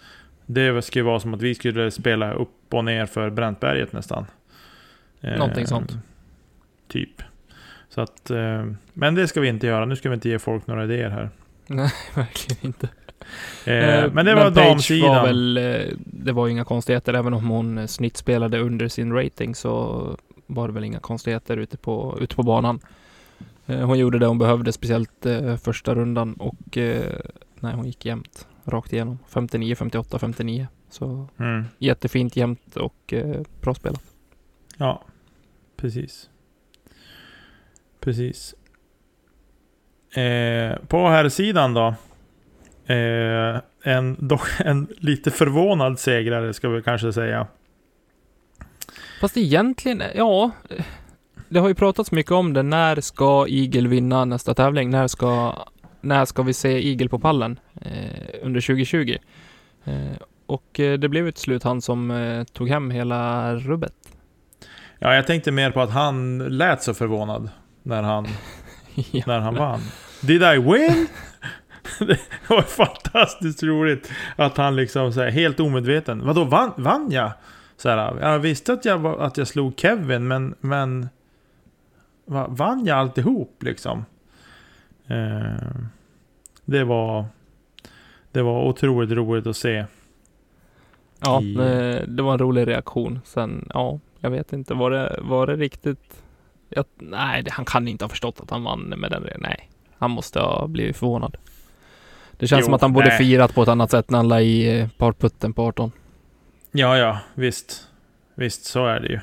det 0.50 0.82
skulle 0.82 1.04
vara 1.04 1.20
som 1.20 1.34
att 1.34 1.42
vi 1.42 1.54
skulle 1.54 1.90
spela 1.90 2.32
upp 2.32 2.74
och 2.74 2.84
ner 2.84 3.06
för 3.06 3.30
Bräntberget 3.30 3.92
nästan. 3.92 4.26
Eh, 5.20 5.38
Någonting 5.38 5.66
sånt. 5.66 5.96
Typ. 6.88 7.22
Så 7.88 8.00
att, 8.00 8.30
eh, 8.30 8.64
men 8.92 9.14
det 9.14 9.28
ska 9.28 9.40
vi 9.40 9.48
inte 9.48 9.66
göra. 9.66 9.84
Nu 9.84 9.96
ska 9.96 10.08
vi 10.08 10.14
inte 10.14 10.28
ge 10.28 10.38
folk 10.38 10.66
några 10.66 10.84
idéer 10.84 11.10
här. 11.10 11.30
Nej, 11.66 11.90
verkligen 12.14 12.66
inte. 12.66 12.88
Eh, 13.64 13.74
Eh, 14.04 14.12
men 14.12 14.26
det 14.26 14.34
var 14.34 14.44
Page 14.50 14.54
damsidan. 14.54 15.08
Var 15.10 15.26
väl, 15.26 15.56
eh, 15.56 15.86
det 15.96 16.32
var 16.32 16.46
ju 16.46 16.52
inga 16.52 16.64
konstigheter. 16.64 17.14
Även 17.14 17.34
om 17.34 17.48
hon 17.48 17.78
eh, 17.78 17.86
snittspelade 17.86 18.58
under 18.60 18.88
sin 18.88 19.12
rating 19.12 19.54
så 19.54 20.16
var 20.46 20.68
det 20.68 20.74
väl 20.74 20.84
inga 20.84 21.00
konstigheter 21.00 21.56
ute 21.56 21.76
på, 21.76 22.18
ute 22.20 22.34
på 22.36 22.42
banan. 22.42 22.80
Eh, 23.66 23.80
Hon 23.86 23.98
gjorde 23.98 24.18
det 24.18 24.26
hon 24.26 24.38
behövde, 24.38 24.72
speciellt 24.72 25.26
eh, 25.26 25.56
första 25.56 25.94
rundan 25.94 26.34
och 26.34 26.78
eh, 26.78 27.12
nej, 27.60 27.74
hon 27.74 27.86
gick 27.86 28.04
jämnt 28.06 28.47
rakt 28.70 28.92
igenom. 28.92 29.18
59, 29.28 29.74
58, 29.74 30.18
59. 30.18 30.66
Så 30.90 31.28
Mm. 31.38 31.64
jättefint 31.78 32.36
jämnt 32.36 32.76
och 32.76 33.12
eh, 33.12 33.40
bra 33.60 33.74
spelat. 33.74 34.02
Ja, 34.76 35.02
precis. 35.76 36.30
Precis. 38.00 38.54
Eh, 40.16 40.76
på 40.88 41.08
här 41.08 41.28
sidan 41.28 41.74
då. 41.74 41.94
Eh, 42.94 43.60
en, 43.82 44.16
dock 44.28 44.48
en 44.58 44.88
lite 44.98 45.30
förvånad 45.30 45.98
segrare 45.98 46.54
ska 46.54 46.68
vi 46.68 46.82
kanske 46.82 47.12
säga. 47.12 47.46
Fast 49.20 49.36
egentligen, 49.36 50.00
eh, 50.00 50.10
ja. 50.14 50.50
eh, 50.70 50.84
Det 51.48 51.58
har 51.60 51.68
ju 51.68 51.74
pratats 51.74 52.12
mycket 52.12 52.32
om 52.32 52.52
det. 52.52 52.62
När 52.62 53.00
ska 53.00 53.46
Eagle 53.48 53.88
vinna 53.88 54.24
nästa 54.24 54.54
tävling? 54.54 54.90
När 54.90 55.06
ska, 55.08 55.54
när 56.00 56.24
ska 56.24 56.42
vi 56.42 56.52
se 56.52 56.88
Eagle 56.90 57.08
på 57.08 57.18
pallen 57.18 57.60
eh, 57.80 58.28
under 58.42 58.60
2020? 58.60 59.16
Eh, 59.84 59.94
och 60.46 60.80
eh, 60.80 60.98
det 60.98 61.08
blev 61.08 61.28
ett 61.28 61.38
slut 61.38 61.62
han 61.62 61.82
som 61.82 62.44
tog 62.52 62.68
hem 62.68 62.90
hela 62.90 63.54
rubbet. 63.54 63.94
Ja, 64.98 65.14
jag 65.14 65.26
tänkte 65.26 65.52
mer 65.52 65.70
på 65.70 65.80
att 65.80 65.90
han 65.90 66.38
lät 66.38 66.82
så 66.82 66.94
förvånad 66.94 67.50
när 67.82 68.02
han, 68.02 68.26
när 69.26 69.40
han 69.40 69.54
vann. 69.54 69.80
Did 70.20 70.42
I 70.42 70.56
win? 70.56 71.06
det 71.98 72.18
var 72.48 72.62
fantastiskt 72.62 73.62
roligt 73.62 74.10
att 74.36 74.56
han 74.56 74.76
liksom 74.76 75.12
så 75.12 75.20
här, 75.20 75.30
helt 75.30 75.60
omedveten. 75.60 76.26
Vadå, 76.26 76.44
vann, 76.44 76.72
vann 76.76 77.10
jag? 77.10 77.32
Så 77.76 77.88
här, 77.88 78.18
jag 78.20 78.38
visste 78.38 78.72
att 78.72 78.84
jag, 78.84 79.06
att 79.06 79.36
jag 79.36 79.48
slog 79.48 79.74
Kevin, 79.76 80.28
men, 80.28 80.54
men 80.60 81.08
va, 82.26 82.46
vann 82.48 82.86
jag 82.86 82.98
alltihop 82.98 83.62
liksom? 83.62 84.04
Eh, 85.08 85.70
det 86.64 86.84
var 86.84 87.24
det 88.32 88.42
var 88.42 88.64
otroligt 88.64 89.10
roligt 89.10 89.46
att 89.46 89.56
se. 89.56 89.84
Ja, 91.20 91.42
I... 91.42 91.54
det 92.08 92.22
var 92.22 92.32
en 92.32 92.38
rolig 92.38 92.66
reaktion. 92.66 93.20
Sen, 93.24 93.68
ja, 93.74 94.00
jag 94.20 94.30
vet 94.30 94.52
inte, 94.52 94.74
var 94.74 94.90
det, 94.90 95.18
var 95.22 95.46
det 95.46 95.56
riktigt? 95.56 96.22
Jag, 96.68 96.84
nej, 96.98 97.44
han 97.50 97.64
kan 97.64 97.88
inte 97.88 98.04
ha 98.04 98.08
förstått 98.08 98.40
att 98.40 98.50
han 98.50 98.64
vann 98.64 98.80
med 98.80 99.10
den. 99.10 99.28
Nej, 99.38 99.70
han 99.98 100.10
måste 100.10 100.40
ha 100.40 100.66
blivit 100.66 100.96
förvånad. 100.96 101.36
Det 102.32 102.46
känns 102.46 102.60
jo, 102.60 102.64
som 102.64 102.74
att 102.74 102.82
han 102.82 102.92
borde 102.92 103.08
nej. 103.08 103.18
firat 103.18 103.54
på 103.54 103.62
ett 103.62 103.68
annat 103.68 103.90
sätt 103.90 104.10
när 104.10 104.18
han 104.18 104.28
la 104.28 104.40
i 104.40 104.80
eh, 104.80 104.88
parputten 104.96 105.52
på 105.52 105.62
18. 105.62 105.92
Ja, 106.70 106.98
ja, 106.98 107.18
visst. 107.34 107.88
Visst, 108.34 108.64
så 108.64 108.86
är 108.86 109.00
det 109.00 109.08
ju. 109.08 109.20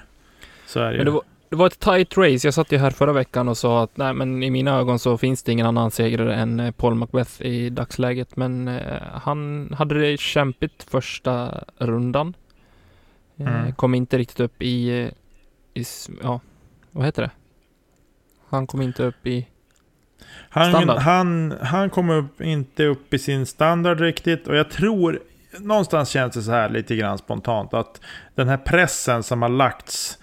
Så 0.67 0.79
är 0.79 0.91
det 0.91 0.97
Men 0.97 0.99
ju. 0.99 1.05
Det 1.05 1.11
var, 1.11 1.21
det 1.55 1.59
var 1.59 1.67
ett 1.67 1.79
tight 1.79 2.17
race. 2.17 2.47
Jag 2.47 2.53
satt 2.53 2.71
ju 2.71 2.77
här 2.77 2.91
förra 2.91 3.13
veckan 3.13 3.47
och 3.47 3.57
sa 3.57 3.83
att 3.83 3.97
nej, 3.97 4.13
men 4.13 4.43
i 4.43 4.49
mina 4.49 4.77
ögon 4.77 4.99
så 4.99 5.17
finns 5.17 5.43
det 5.43 5.51
ingen 5.51 5.65
annan 5.65 5.91
segrare 5.91 6.35
än 6.35 6.59
eh, 6.59 6.71
Paul 6.71 6.95
Macbeth 6.95 7.41
i 7.41 7.69
dagsläget. 7.69 8.35
Men 8.35 8.67
eh, 8.67 9.01
han 9.13 9.69
hade 9.77 9.99
det 9.99 10.19
kämpigt 10.19 10.83
första 10.83 11.63
rundan. 11.77 12.33
Eh, 13.37 13.61
mm. 13.61 13.73
Kom 13.73 13.95
inte 13.95 14.17
riktigt 14.17 14.39
upp 14.39 14.61
i, 14.61 14.89
eh, 14.89 15.81
i, 15.81 15.85
ja, 16.23 16.39
vad 16.91 17.05
heter 17.05 17.21
det? 17.21 17.31
Han 18.49 18.67
kom 18.67 18.81
inte 18.81 19.03
upp 19.03 19.27
i 19.27 19.47
han, 20.49 20.71
standard. 20.71 20.97
Han, 20.97 21.53
han 21.61 21.89
kom 21.89 22.09
upp, 22.09 22.41
inte 22.41 22.85
upp 22.85 23.13
i 23.13 23.19
sin 23.19 23.45
standard 23.45 23.99
riktigt 23.99 24.47
och 24.47 24.55
jag 24.55 24.69
tror 24.69 25.19
någonstans 25.59 26.09
känns 26.09 26.33
det 26.33 26.41
så 26.41 26.51
här 26.51 26.69
lite 26.69 26.95
grann 26.95 27.17
spontant 27.17 27.73
att 27.73 28.01
den 28.35 28.47
här 28.47 28.57
pressen 28.57 29.23
som 29.23 29.41
har 29.41 29.49
lagts 29.49 30.19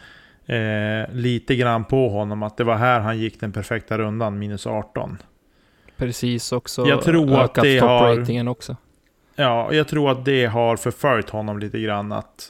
eh, 0.46 1.14
lite 1.14 1.56
grann 1.56 1.84
på 1.84 2.08
honom. 2.08 2.42
Att 2.42 2.56
det 2.56 2.64
var 2.64 2.76
här 2.76 3.00
han 3.00 3.18
gick 3.18 3.40
den 3.40 3.52
perfekta 3.52 3.99
rundan, 3.99 4.38
minus 4.38 4.66
18. 4.66 5.18
Precis, 5.96 6.52
också 6.52 6.87
jag 6.87 7.02
tror 7.02 7.40
att 7.40 7.54
det 7.54 7.78
har, 7.78 8.49
också. 8.49 8.76
Ja, 9.37 9.72
jag 9.72 9.88
tror 9.88 10.11
att 10.11 10.25
det 10.25 10.46
har 10.46 10.76
förföljt 10.76 11.30
honom 11.30 11.58
lite 11.58 11.80
grann. 11.80 12.12
Att, 12.12 12.49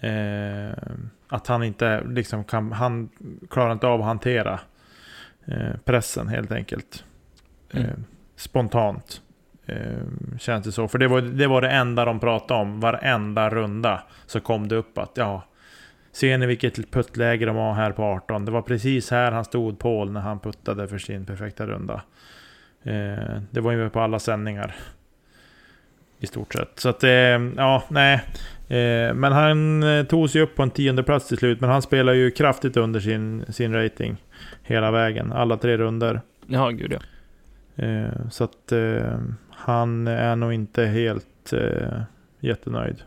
eh, 0.00 0.82
att 1.28 1.46
han 1.46 1.62
inte 1.62 2.02
liksom 2.08 2.44
kan, 2.44 2.72
han 2.72 3.08
klarar 3.50 3.72
inte 3.72 3.86
av 3.86 4.00
att 4.00 4.06
hantera 4.06 4.60
eh, 5.44 5.76
pressen 5.84 6.28
helt 6.28 6.52
enkelt. 6.52 7.04
Mm. 7.72 7.86
Eh, 7.86 7.94
spontant. 8.36 9.20
Eh, 9.66 10.02
känns 10.38 10.64
det 10.64 10.72
så. 10.72 10.88
För 10.88 10.98
det 10.98 11.08
var, 11.08 11.20
det 11.20 11.46
var 11.46 11.60
det 11.60 11.70
enda 11.70 12.04
de 12.04 12.20
pratade 12.20 12.60
om. 12.60 12.80
Varenda 12.80 13.50
runda 13.50 14.02
så 14.26 14.40
kom 14.40 14.68
det 14.68 14.76
upp 14.76 14.98
att 14.98 15.12
ja, 15.14 15.42
Ser 16.14 16.38
ni 16.38 16.46
vilket 16.46 16.90
puttläge 16.90 17.46
de 17.46 17.56
har 17.56 17.74
här 17.74 17.92
på 17.92 18.02
18? 18.02 18.44
Det 18.44 18.50
var 18.50 18.62
precis 18.62 19.10
här 19.10 19.32
han 19.32 19.44
stod 19.44 19.78
Paul 19.78 20.10
när 20.10 20.20
han 20.20 20.40
puttade 20.40 20.88
för 20.88 20.98
sin 20.98 21.26
perfekta 21.26 21.66
runda. 21.66 22.02
Eh, 22.82 23.40
det 23.50 23.60
var 23.60 23.72
ju 23.72 23.90
på 23.90 24.00
alla 24.00 24.18
sändningar. 24.18 24.76
I 26.18 26.26
stort 26.26 26.54
sett. 26.54 26.80
Så 26.80 26.88
att, 26.88 27.04
eh, 27.04 27.10
ja, 27.56 27.82
nej. 27.88 28.14
Eh, 28.68 29.14
men 29.14 29.32
han 29.32 29.82
eh, 29.82 30.04
tog 30.04 30.30
sig 30.30 30.40
upp 30.42 30.56
på 30.56 30.62
en 30.62 30.70
tionde 30.70 31.02
plats 31.02 31.28
till 31.28 31.36
slut. 31.36 31.60
Men 31.60 31.70
han 31.70 31.82
spelar 31.82 32.12
ju 32.12 32.30
kraftigt 32.30 32.76
under 32.76 33.00
sin, 33.00 33.44
sin 33.48 33.74
rating. 33.74 34.16
Hela 34.62 34.90
vägen, 34.90 35.32
alla 35.32 35.56
tre 35.56 35.76
runder. 35.76 36.20
Ja, 36.46 36.68
gud 36.68 36.92
ja. 36.92 37.00
Så 38.30 38.44
att 38.44 38.72
han 39.50 40.06
är 40.06 40.36
nog 40.36 40.52
inte 40.52 40.84
helt 40.84 41.52
jättenöjd 42.40 43.02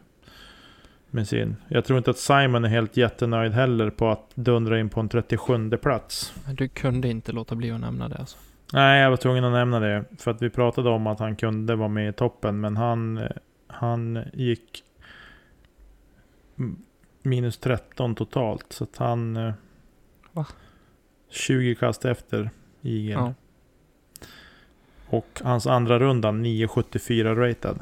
med 1.17 1.27
sin. 1.27 1.55
Jag 1.67 1.85
tror 1.85 1.97
inte 1.97 2.11
att 2.11 2.17
Simon 2.17 2.65
är 2.65 2.69
helt 2.69 2.97
jättenöjd 2.97 3.53
heller 3.53 3.89
på 3.89 4.09
att 4.09 4.31
dundra 4.35 4.79
in 4.79 4.89
på 4.89 4.99
en 4.99 5.09
37 5.09 5.69
plats. 5.69 6.33
Du 6.51 6.67
kunde 6.67 7.07
inte 7.07 7.31
låta 7.31 7.55
bli 7.55 7.71
att 7.71 7.79
nämna 7.79 8.09
det 8.09 8.15
alltså? 8.17 8.37
Nej, 8.73 9.01
jag 9.01 9.09
var 9.09 9.17
tvungen 9.17 9.43
att 9.43 9.51
nämna 9.51 9.79
det. 9.79 10.05
För 10.17 10.31
att 10.31 10.41
vi 10.41 10.49
pratade 10.49 10.89
om 10.89 11.07
att 11.07 11.19
han 11.19 11.35
kunde 11.35 11.75
vara 11.75 11.87
med 11.89 12.09
i 12.09 12.13
toppen. 12.13 12.59
Men 12.59 12.77
han, 12.77 13.27
han 13.67 14.19
gick 14.33 14.83
minus 17.23 17.57
13 17.57 18.15
totalt. 18.15 18.65
Så 18.73 18.83
att 18.83 18.97
han... 18.97 19.53
Va? 20.31 20.45
20 21.29 21.75
kast 21.75 22.05
efter 22.05 22.49
igen. 22.81 23.19
Ja. 23.19 23.33
Och 25.09 25.41
hans 25.43 25.67
andra 25.67 25.99
runda 25.99 26.29
9,74 26.29 27.35
rated. 27.35 27.79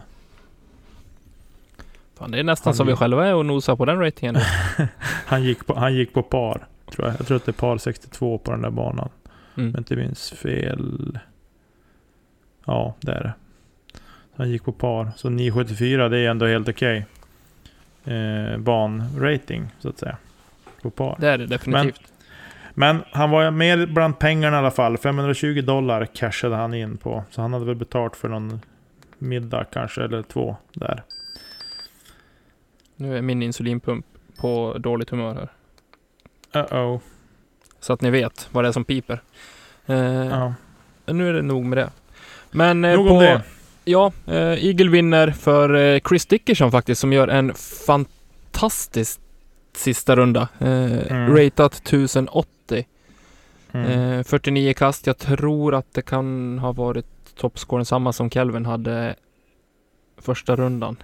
Fan, 2.17 2.31
det 2.31 2.39
är 2.39 2.43
nästan 2.43 2.72
han 2.72 2.75
som 2.75 2.88
gick... 2.88 2.93
vi 2.93 2.98
själva 2.98 3.27
är 3.27 3.36
och 3.36 3.45
nosar 3.45 3.75
på 3.75 3.86
den 3.86 4.00
ratingen. 4.00 4.38
han, 5.25 5.43
gick 5.43 5.65
på, 5.65 5.79
han 5.79 5.95
gick 5.95 6.13
på 6.13 6.24
par, 6.24 6.67
tror 6.91 7.07
jag. 7.07 7.19
Jag 7.19 7.27
tror 7.27 7.38
att 7.38 7.45
det 7.45 7.51
är 7.51 7.53
par 7.53 7.77
62 7.77 8.38
på 8.38 8.51
den 8.51 8.62
där 8.62 8.69
banan. 8.69 9.10
Mm. 9.57 9.72
Jag 9.72 9.79
inte 9.79 9.95
minns 9.95 10.31
fel. 10.31 11.19
Ja, 12.65 12.95
det 13.01 13.12
är 13.12 13.24
det. 13.24 13.34
Han 14.38 14.50
gick 14.50 14.63
på 14.63 14.72
par. 14.72 15.12
Så 15.15 15.29
974, 15.29 16.10
det 16.10 16.17
är 16.17 16.29
ändå 16.29 16.45
helt 16.45 16.69
okej. 16.69 17.05
Okay. 18.03 18.15
Eh, 18.15 18.57
banrating, 18.57 19.67
så 19.79 19.89
att 19.89 19.98
säga. 19.98 20.17
På 20.81 20.89
par. 20.89 21.15
Det 21.19 21.29
är 21.29 21.38
det 21.38 21.45
definitivt. 21.45 22.01
Men, 22.74 22.95
men 22.95 23.05
han 23.12 23.29
var 23.29 23.51
med 23.51 23.93
bland 23.93 24.19
pengarna 24.19 24.57
i 24.57 24.60
alla 24.60 24.72
fall. 24.72 24.98
520 24.98 25.62
dollar 25.62 26.05
cashade 26.05 26.55
han 26.55 26.74
in 26.74 26.98
på. 26.98 27.24
Så 27.31 27.41
han 27.41 27.53
hade 27.53 27.65
väl 27.65 27.75
betalt 27.75 28.15
för 28.15 28.29
någon 28.29 28.60
middag 29.17 29.63
kanske, 29.63 30.03
eller 30.03 30.22
två 30.22 30.55
där. 30.74 31.03
Nu 32.96 33.18
är 33.18 33.22
min 33.22 33.42
insulinpump 33.42 34.06
på 34.38 34.75
dåligt 34.80 35.10
humör 35.10 35.36
här. 35.36 35.50
Uh-oh. 36.64 37.00
Så 37.80 37.94
att 37.94 38.02
ni 38.02 38.10
vet 38.10 38.48
vad 38.52 38.64
det 38.64 38.68
är 38.68 38.72
som 38.72 38.86
piper. 38.86 39.22
Eh, 39.86 39.96
ja. 40.25 40.54
Nu 41.06 41.30
är 41.30 41.34
det 41.34 41.42
nog 41.42 41.66
med 41.66 41.78
det. 41.78 41.92
Men 42.52 42.86
eh, 42.86 42.96
nog 42.96 43.08
på... 43.08 43.22
Det. 43.22 43.42
Ja, 43.86 44.12
eh, 44.25 44.66
Eagle 44.66 44.90
vinner 44.90 45.32
för 45.32 45.75
eh, 45.75 46.00
Chris 46.10 46.25
Dickerson 46.25 46.72
faktiskt 46.72 47.02
som 47.02 47.14
gör 47.14 47.28
en 47.28 47.54
fantastisk 47.88 49.20
sista 49.74 50.16
runda. 50.16 50.48
Eh, 50.60 51.12
mm. 51.12 51.36
Ratat 51.36 51.74
1080. 51.74 52.88
Mm. 53.72 54.24
49 54.24 54.74
kast. 54.74 55.08
Jag 55.08 55.18
tror 55.18 55.75
att 55.75 55.94
det 55.94 56.02
kan 56.02 56.60
ha 56.60 56.72
varit 56.72 57.06
toppscoren 57.36 57.86
samma 57.86 58.14
som 58.14 58.30
Kelvin 58.30 58.66
hade 58.66 59.16
första 60.18 60.56
rundan. 60.56 60.98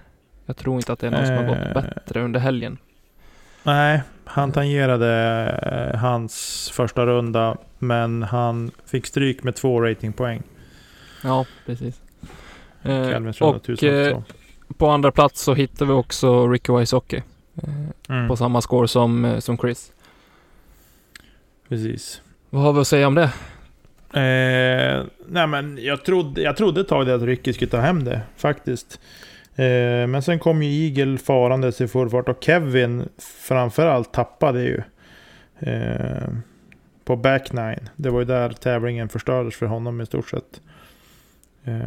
Jag 0.52 0.56
tror 0.56 0.76
inte 0.76 0.92
att 0.92 0.98
det 0.98 1.06
är 1.06 1.10
någon 1.10 1.26
som 1.26 1.36
har 1.36 1.44
gått 1.44 1.66
eh. 1.66 1.82
bättre 1.82 2.22
under 2.22 2.40
helgen. 2.40 2.78
Nej, 3.62 4.02
han 4.24 4.52
tangerade 4.52 5.10
eh, 5.92 6.00
hans 6.00 6.70
första 6.74 7.06
runda, 7.06 7.56
men 7.78 8.22
han 8.22 8.70
fick 8.86 9.06
stryk 9.06 9.42
med 9.42 9.54
två 9.54 9.80
ratingpoäng. 9.80 10.42
Ja, 11.24 11.46
precis. 11.66 12.00
Eh, 12.82 13.22
och 13.40 13.82
eh, 13.82 14.18
på 14.76 14.88
andra 14.88 15.12
plats 15.12 15.42
så 15.42 15.54
hittar 15.54 15.86
vi 15.86 15.92
också 15.92 16.48
Ricky 16.48 16.72
Wysocki. 16.72 17.22
Eh, 17.62 17.74
mm. 18.08 18.28
På 18.28 18.36
samma 18.36 18.60
score 18.60 18.88
som, 18.88 19.24
eh, 19.24 19.38
som 19.38 19.58
Chris. 19.58 19.92
Precis. 21.68 22.22
Vad 22.50 22.62
har 22.62 22.72
vi 22.72 22.80
att 22.80 22.88
säga 22.88 23.06
om 23.06 23.14
det? 23.14 23.30
Eh, 24.20 25.04
nej 25.26 25.46
men 25.46 25.78
jag 25.82 26.04
trodde, 26.04 26.42
jag 26.42 26.56
trodde 26.56 26.80
ett 26.80 26.88
tag 26.88 27.10
att 27.10 27.22
Ricky 27.22 27.52
skulle 27.52 27.70
ta 27.70 27.80
hem 27.80 28.04
det, 28.04 28.20
faktiskt. 28.36 29.00
Eh, 29.56 30.06
men 30.06 30.22
sen 30.22 30.38
kom 30.38 30.62
ju 30.62 30.86
Eagle 30.86 31.18
farandes 31.18 31.80
i 31.80 31.88
full 31.88 32.10
fart 32.10 32.28
och 32.28 32.44
Kevin 32.44 33.08
framförallt 33.18 34.12
tappade 34.12 34.62
ju. 34.62 34.82
Eh, 35.58 36.28
på 37.04 37.16
back 37.16 37.52
nine. 37.52 37.88
Det 37.96 38.10
var 38.10 38.20
ju 38.20 38.24
där 38.24 38.50
tävlingen 38.50 39.08
förstördes 39.08 39.56
för 39.56 39.66
honom 39.66 40.00
i 40.00 40.06
stort 40.06 40.28
sett. 40.30 40.60
Eh, 41.64 41.80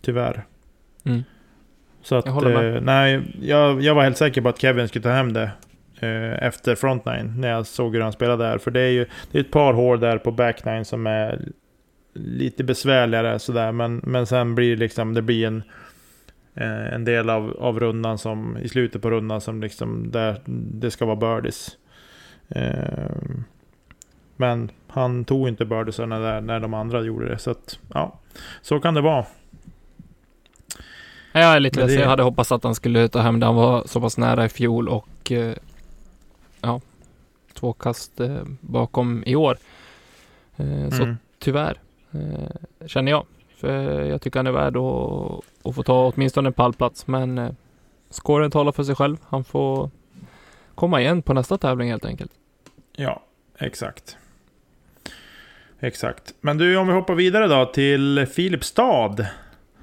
tyvärr. 0.00 0.44
Mm. 1.04 1.22
Så 2.02 2.14
att, 2.14 2.26
jag 2.26 2.82
nej, 2.82 3.22
jag, 3.40 3.82
jag 3.82 3.94
var 3.94 4.02
helt 4.02 4.16
säker 4.16 4.40
på 4.42 4.48
att 4.48 4.60
Kevin 4.60 4.88
skulle 4.88 5.02
ta 5.02 5.10
hem 5.10 5.32
det. 5.32 5.50
efter 6.40 6.74
front 6.74 7.04
nine, 7.04 7.40
när 7.40 7.48
jag 7.48 7.66
såg 7.66 7.94
hur 7.94 8.02
han 8.02 8.12
spelade 8.12 8.44
där. 8.44 8.58
För 8.58 8.70
det 8.70 8.80
är 8.80 8.90
ju 8.90 9.06
det 9.32 9.38
är 9.38 9.42
ett 9.42 9.50
par 9.50 9.72
hår 9.72 9.96
där 9.96 10.18
på 10.18 10.30
back 10.30 10.64
nine 10.64 10.84
som 10.84 11.06
är 11.06 11.40
lite 12.16 12.64
besvärligare 12.64 13.38
sådär. 13.38 13.72
Men, 13.72 14.00
men 14.04 14.26
sen 14.26 14.54
blir 14.54 14.70
det 14.70 14.76
liksom, 14.76 15.14
det 15.14 15.22
blir 15.22 15.46
en 15.46 15.62
Eh, 16.56 16.94
en 16.94 17.04
del 17.04 17.30
av, 17.30 17.56
av 17.60 17.80
rundan 17.80 18.18
som 18.18 18.56
i 18.56 18.68
slutet 18.68 19.02
på 19.02 19.10
rundan 19.10 19.40
som 19.40 19.60
liksom 19.60 20.10
där 20.10 20.40
det 20.46 20.90
ska 20.90 21.06
vara 21.06 21.16
birdies. 21.16 21.76
Eh, 22.48 23.10
men 24.36 24.70
han 24.88 25.24
tog 25.24 25.48
inte 25.48 25.64
birdiesarna 25.64 26.18
där 26.18 26.40
när 26.40 26.60
de 26.60 26.74
andra 26.74 27.02
gjorde 27.02 27.28
det. 27.28 27.38
Så 27.38 27.50
att, 27.50 27.78
ja, 27.94 28.18
så 28.62 28.80
kan 28.80 28.94
det 28.94 29.00
vara. 29.00 29.26
Jag 31.32 31.56
är 31.56 31.60
lite 31.60 31.80
ledsen. 31.80 32.00
Jag 32.00 32.08
hade 32.08 32.22
hoppats 32.22 32.52
att 32.52 32.64
han 32.64 32.74
skulle 32.74 33.08
ta 33.08 33.20
hem 33.20 33.40
det. 33.40 33.46
Han 33.46 33.54
var 33.54 33.84
så 33.86 34.00
pass 34.00 34.18
nära 34.18 34.44
i 34.44 34.48
fjol 34.48 34.88
och 34.88 35.32
eh, 35.32 35.54
ja, 36.60 36.80
två 37.54 37.72
kast 37.72 38.20
bakom 38.60 39.22
i 39.26 39.36
år. 39.36 39.56
Så 40.90 41.02
mm. 41.02 41.16
tyvärr, 41.38 41.80
känner 42.86 43.10
jag. 43.12 43.26
För 43.56 44.02
jag 44.04 44.20
tycker 44.22 44.38
han 44.38 44.46
är 44.46 44.52
värd 44.52 44.76
att, 44.76 45.44
att 45.68 45.74
få 45.74 45.82
ta 45.82 46.12
åtminstone 46.14 46.48
en 46.48 46.52
pallplats. 46.52 47.06
Men 47.06 47.38
eh, 47.38 47.50
scoren 48.10 48.50
talar 48.50 48.72
för 48.72 48.84
sig 48.84 48.94
själv. 48.94 49.16
Han 49.28 49.44
får 49.44 49.90
komma 50.74 51.00
igen 51.00 51.22
på 51.22 51.34
nästa 51.34 51.58
tävling 51.58 51.90
helt 51.90 52.04
enkelt. 52.04 52.32
Ja, 52.96 53.22
exakt. 53.58 54.16
Exakt. 55.80 56.34
Men 56.40 56.58
du, 56.58 56.76
om 56.76 56.86
vi 56.86 56.92
hoppar 56.92 57.14
vidare 57.14 57.46
då 57.46 57.66
till 57.66 58.26
Filipstad. 58.26 59.26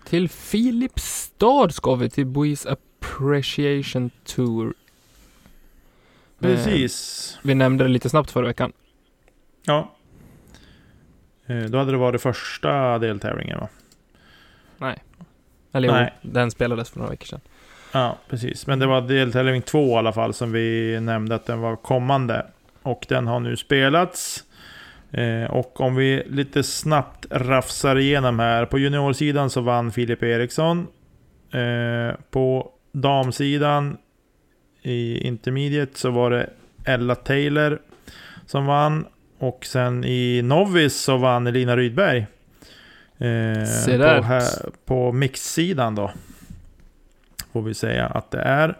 Till 0.05 0.29
Filipstad 0.29 1.69
ska 1.69 1.95
vi, 1.95 2.09
till 2.09 2.25
Boys 2.25 2.65
Appreciation 2.65 4.09
Tour. 4.23 4.73
Precis. 6.39 7.31
Eh, 7.35 7.47
vi 7.47 7.55
nämnde 7.55 7.83
det 7.83 7.89
lite 7.89 8.09
snabbt 8.09 8.31
förra 8.31 8.47
veckan. 8.47 8.73
Ja. 9.63 9.95
Eh, 11.45 11.63
då 11.63 11.77
hade 11.77 11.91
det 11.91 11.97
varit 11.97 12.21
första 12.21 12.99
deltävlingen 12.99 13.59
va? 13.59 13.67
Nej. 14.77 15.03
Eller 15.73 15.91
Nej. 15.91 16.13
jo, 16.21 16.29
den 16.31 16.51
spelades 16.51 16.89
för 16.89 16.99
några 16.99 17.11
veckor 17.11 17.25
sedan. 17.25 17.39
Ja, 17.91 18.17
precis. 18.29 18.67
Men 18.67 18.79
det 18.79 18.85
var 18.85 19.01
deltävling 19.01 19.61
två 19.61 19.87
i 19.87 19.95
alla 19.95 20.13
fall 20.13 20.33
som 20.33 20.51
vi 20.51 20.99
nämnde 20.99 21.35
att 21.35 21.45
den 21.45 21.59
var 21.59 21.75
kommande. 21.75 22.45
Och 22.83 23.05
den 23.09 23.27
har 23.27 23.39
nu 23.39 23.57
spelats. 23.57 24.43
Eh, 25.11 25.51
och 25.51 25.81
om 25.81 25.95
vi 25.95 26.23
lite 26.25 26.63
snabbt 26.63 27.25
rafsar 27.31 27.95
igenom 27.95 28.39
här. 28.39 28.65
På 28.65 28.79
juniorsidan 28.79 29.49
så 29.49 29.61
vann 29.61 29.91
Filip 29.91 30.23
Eriksson. 30.23 30.87
Eh, 31.51 32.15
på 32.31 32.71
damsidan 32.91 33.97
i 34.81 35.27
intermediate 35.27 35.99
så 35.99 36.11
var 36.11 36.31
det 36.31 36.49
Ella 36.85 37.15
Taylor 37.15 37.81
som 38.45 38.65
vann. 38.65 39.05
Och 39.39 39.65
sen 39.65 40.05
i 40.05 40.41
Novice 40.41 41.01
så 41.03 41.17
vann 41.17 41.47
Elina 41.47 41.77
Rydberg. 41.77 42.27
Eh. 43.23 44.17
På, 44.17 44.23
här, 44.23 44.69
på 44.85 45.11
mixsidan 45.11 45.95
då. 45.95 46.11
Får 47.53 47.61
vi 47.61 47.73
säga 47.73 48.05
att 48.05 48.31
det 48.31 48.41
är. 48.41 48.77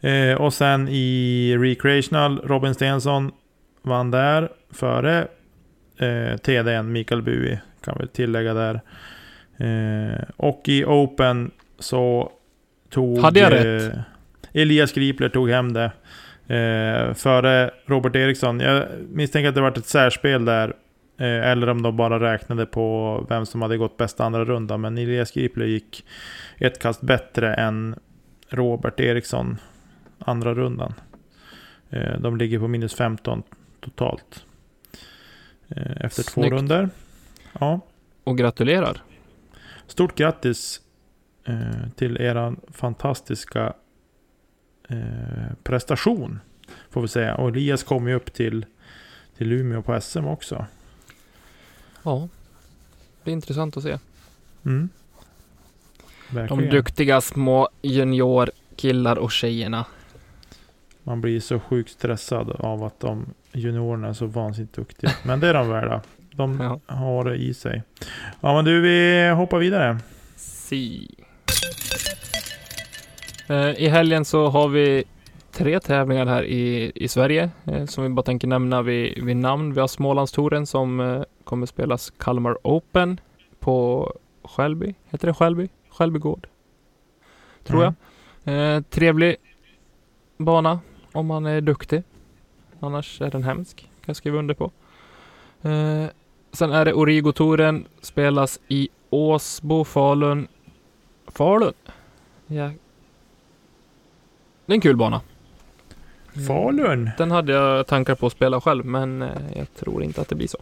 Eh, 0.00 0.36
och 0.36 0.54
sen 0.54 0.88
i 0.88 1.56
Recreational, 1.58 2.40
Robin 2.44 2.74
Stensson 2.74 3.32
vann 3.82 4.10
där 4.10 4.48
före 4.70 5.26
eh, 5.98 6.36
TDN, 6.36 6.92
Mikael 6.92 7.22
Bui 7.22 7.58
kan 7.84 7.96
vi 8.00 8.06
tillägga 8.06 8.54
där. 8.54 8.80
Eh, 9.56 10.24
och 10.36 10.62
i 10.64 10.84
Open 10.84 11.50
så 11.78 12.32
tog... 12.90 13.18
Hade 13.18 13.40
jag 13.40 13.52
eh, 13.52 13.56
rätt? 13.56 13.94
Elias 14.52 14.92
Gripler 14.92 15.28
tog 15.28 15.50
hem 15.50 15.72
det. 15.72 15.90
Eh, 16.46 17.14
före 17.14 17.70
Robert 17.86 18.16
Eriksson. 18.16 18.60
Jag 18.60 18.84
misstänker 19.08 19.48
att 19.48 19.54
det 19.54 19.60
varit 19.60 19.78
ett 19.78 19.86
särspel 19.86 20.44
där. 20.44 20.72
Eh, 21.22 21.50
eller 21.50 21.68
om 21.68 21.82
de 21.82 21.96
bara 21.96 22.32
räknade 22.32 22.66
på 22.66 23.26
vem 23.28 23.46
som 23.46 23.62
hade 23.62 23.76
gått 23.76 23.96
bästa 23.96 24.24
andra 24.24 24.44
runda. 24.44 24.78
Men 24.78 24.98
Elias 24.98 25.30
Gripler 25.30 25.66
gick 25.66 26.04
ett 26.58 26.78
kast 26.78 27.00
bättre 27.00 27.54
än 27.54 27.94
Robert 28.48 29.00
Eriksson 29.00 29.56
andra 30.18 30.54
rundan. 30.54 30.94
Eh, 31.90 32.20
de 32.20 32.36
ligger 32.36 32.58
på 32.58 32.68
minus 32.68 32.94
15 32.94 33.42
totalt. 33.80 34.46
Eh, 35.68 36.04
efter 36.04 36.22
två 36.22 36.40
Snyggt. 36.40 36.52
runder. 36.52 36.88
Ja. 37.60 37.80
Och 38.24 38.38
gratulerar. 38.38 39.02
Stort 39.86 40.14
grattis 40.14 40.80
till 41.96 42.16
eran 42.20 42.60
fantastiska 42.72 43.72
prestation. 45.62 46.40
Får 46.90 47.02
vi 47.02 47.08
säga. 47.08 47.34
Och 47.34 47.48
Elias 47.48 47.82
kom 47.82 48.08
ju 48.08 48.14
upp 48.14 48.32
till, 48.32 48.66
till 49.36 49.52
Umeå 49.52 49.82
på 49.82 50.00
SM 50.00 50.26
också. 50.26 50.66
Ja. 52.02 52.28
Det 53.24 53.30
är 53.30 53.32
intressant 53.32 53.76
att 53.76 53.82
se. 53.82 53.98
Mm. 54.66 54.88
De 56.48 56.68
duktiga 56.68 57.20
små 57.20 57.68
juniorkillar 57.82 59.16
och 59.16 59.32
tjejerna. 59.32 59.84
Man 61.02 61.20
blir 61.20 61.40
så 61.40 61.60
sjukt 61.60 61.90
stressad 61.90 62.50
av 62.50 62.84
att 62.84 63.00
de 63.00 63.26
juniorerna 63.52 64.08
är 64.08 64.12
så 64.12 64.26
vansinnigt 64.26 64.74
duktiga. 64.74 65.10
Men 65.24 65.40
det 65.40 65.48
är 65.48 65.54
de 65.54 65.68
värda. 65.68 66.00
De 66.34 66.60
Ja. 66.60 66.94
har 66.94 67.24
det 67.24 67.36
i 67.36 67.54
sig. 67.54 67.82
Ja 68.40 68.54
men 68.54 68.64
du, 68.64 68.80
vi 68.80 69.28
hoppar 69.30 69.58
vidare. 69.58 69.98
Si. 70.36 71.08
Eh, 73.48 73.70
I 73.70 73.88
helgen 73.88 74.24
så 74.24 74.48
har 74.48 74.68
vi 74.68 75.04
tre 75.52 75.80
tävlingar 75.80 76.26
här 76.26 76.44
i, 76.44 76.92
i 76.94 77.08
Sverige 77.08 77.50
eh, 77.64 77.86
som 77.86 78.04
vi 78.04 78.10
bara 78.10 78.22
tänker 78.22 78.48
nämna 78.48 78.82
vid, 78.82 79.24
vid 79.24 79.36
namn. 79.36 79.74
Vi 79.74 79.80
har 79.80 79.88
Smålandstouren 79.88 80.66
som 80.66 81.00
eh, 81.00 81.22
kommer 81.52 81.66
spelas 81.66 82.10
Kalmar 82.10 82.58
Open 82.62 83.20
på 83.60 84.12
Skälby. 84.44 84.94
Heter 85.10 85.26
det 85.26 85.34
Skälby? 85.34 85.68
Gård. 86.18 86.46
Tror 87.64 87.82
Mm. 87.82 87.94
jag. 88.44 88.76
Eh, 88.76 88.82
trevlig 88.82 89.36
bana 90.36 90.80
om 91.12 91.26
man 91.26 91.46
är 91.46 91.60
duktig. 91.60 92.02
Annars 92.80 93.20
är 93.20 93.30
den 93.30 93.42
hemsk. 93.44 93.80
Kan 93.80 93.88
jag 94.06 94.16
skriva 94.16 94.38
under 94.38 94.54
på. 94.54 94.64
Eh, 95.62 96.06
sen 96.52 96.72
är 96.72 96.84
det 96.84 96.92
Origo-touren. 96.92 97.84
Spelas 98.00 98.60
i 98.68 98.88
Åsbo, 99.10 99.84
Falun. 99.84 100.48
Falun? 101.26 101.72
Ja. 102.46 102.70
Det 104.66 104.72
är 104.72 104.74
en 104.74 104.80
kul 104.80 104.96
bana. 104.96 105.20
Falun. 106.48 107.10
Den 107.18 107.30
hade 107.30 107.52
jag 107.52 107.86
tankar 107.86 108.14
på 108.14 108.26
att 108.26 108.32
spela 108.32 108.60
själv, 108.60 108.84
men 108.86 109.22
eh, 109.22 109.28
jag 109.56 109.74
tror 109.74 110.02
inte 110.02 110.20
att 110.20 110.28
det 110.28 110.34
blir 110.34 110.48
så. 110.48 110.58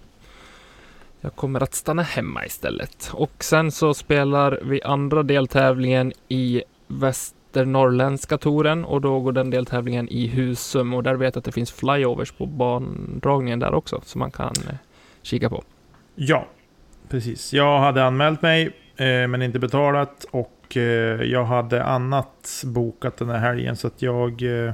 Jag 1.20 1.36
kommer 1.36 1.62
att 1.62 1.74
stanna 1.74 2.02
hemma 2.02 2.46
istället. 2.46 3.10
Och 3.12 3.44
sen 3.44 3.72
så 3.72 3.94
spelar 3.94 4.60
vi 4.62 4.82
andra 4.82 5.22
deltävlingen 5.22 6.12
i 6.28 6.62
Västernorrländska 6.86 8.38
touren 8.38 8.84
och 8.84 9.00
då 9.00 9.20
går 9.20 9.32
den 9.32 9.50
deltävlingen 9.50 10.08
i 10.08 10.26
Husum 10.26 10.94
och 10.94 11.02
där 11.02 11.14
vet 11.14 11.34
jag 11.34 11.40
att 11.40 11.44
det 11.44 11.52
finns 11.52 11.72
flyovers 11.72 12.32
på 12.32 12.46
bandragningen 12.46 13.58
där 13.58 13.74
också 13.74 14.00
som 14.04 14.18
man 14.18 14.30
kan 14.30 14.52
eh, 14.68 14.74
kika 15.22 15.50
på. 15.50 15.64
Ja, 16.14 16.46
precis. 17.08 17.52
Jag 17.52 17.78
hade 17.78 18.04
anmält 18.04 18.42
mig 18.42 18.66
eh, 18.96 19.28
men 19.28 19.42
inte 19.42 19.58
betalat 19.58 20.26
och 20.30 20.76
eh, 20.76 21.22
jag 21.22 21.44
hade 21.44 21.84
annat 21.84 22.62
bokat 22.64 23.16
den 23.16 23.28
här 23.28 23.38
helgen 23.38 23.76
så 23.76 23.86
att 23.86 24.02
jag 24.02 24.42
eh, 24.42 24.72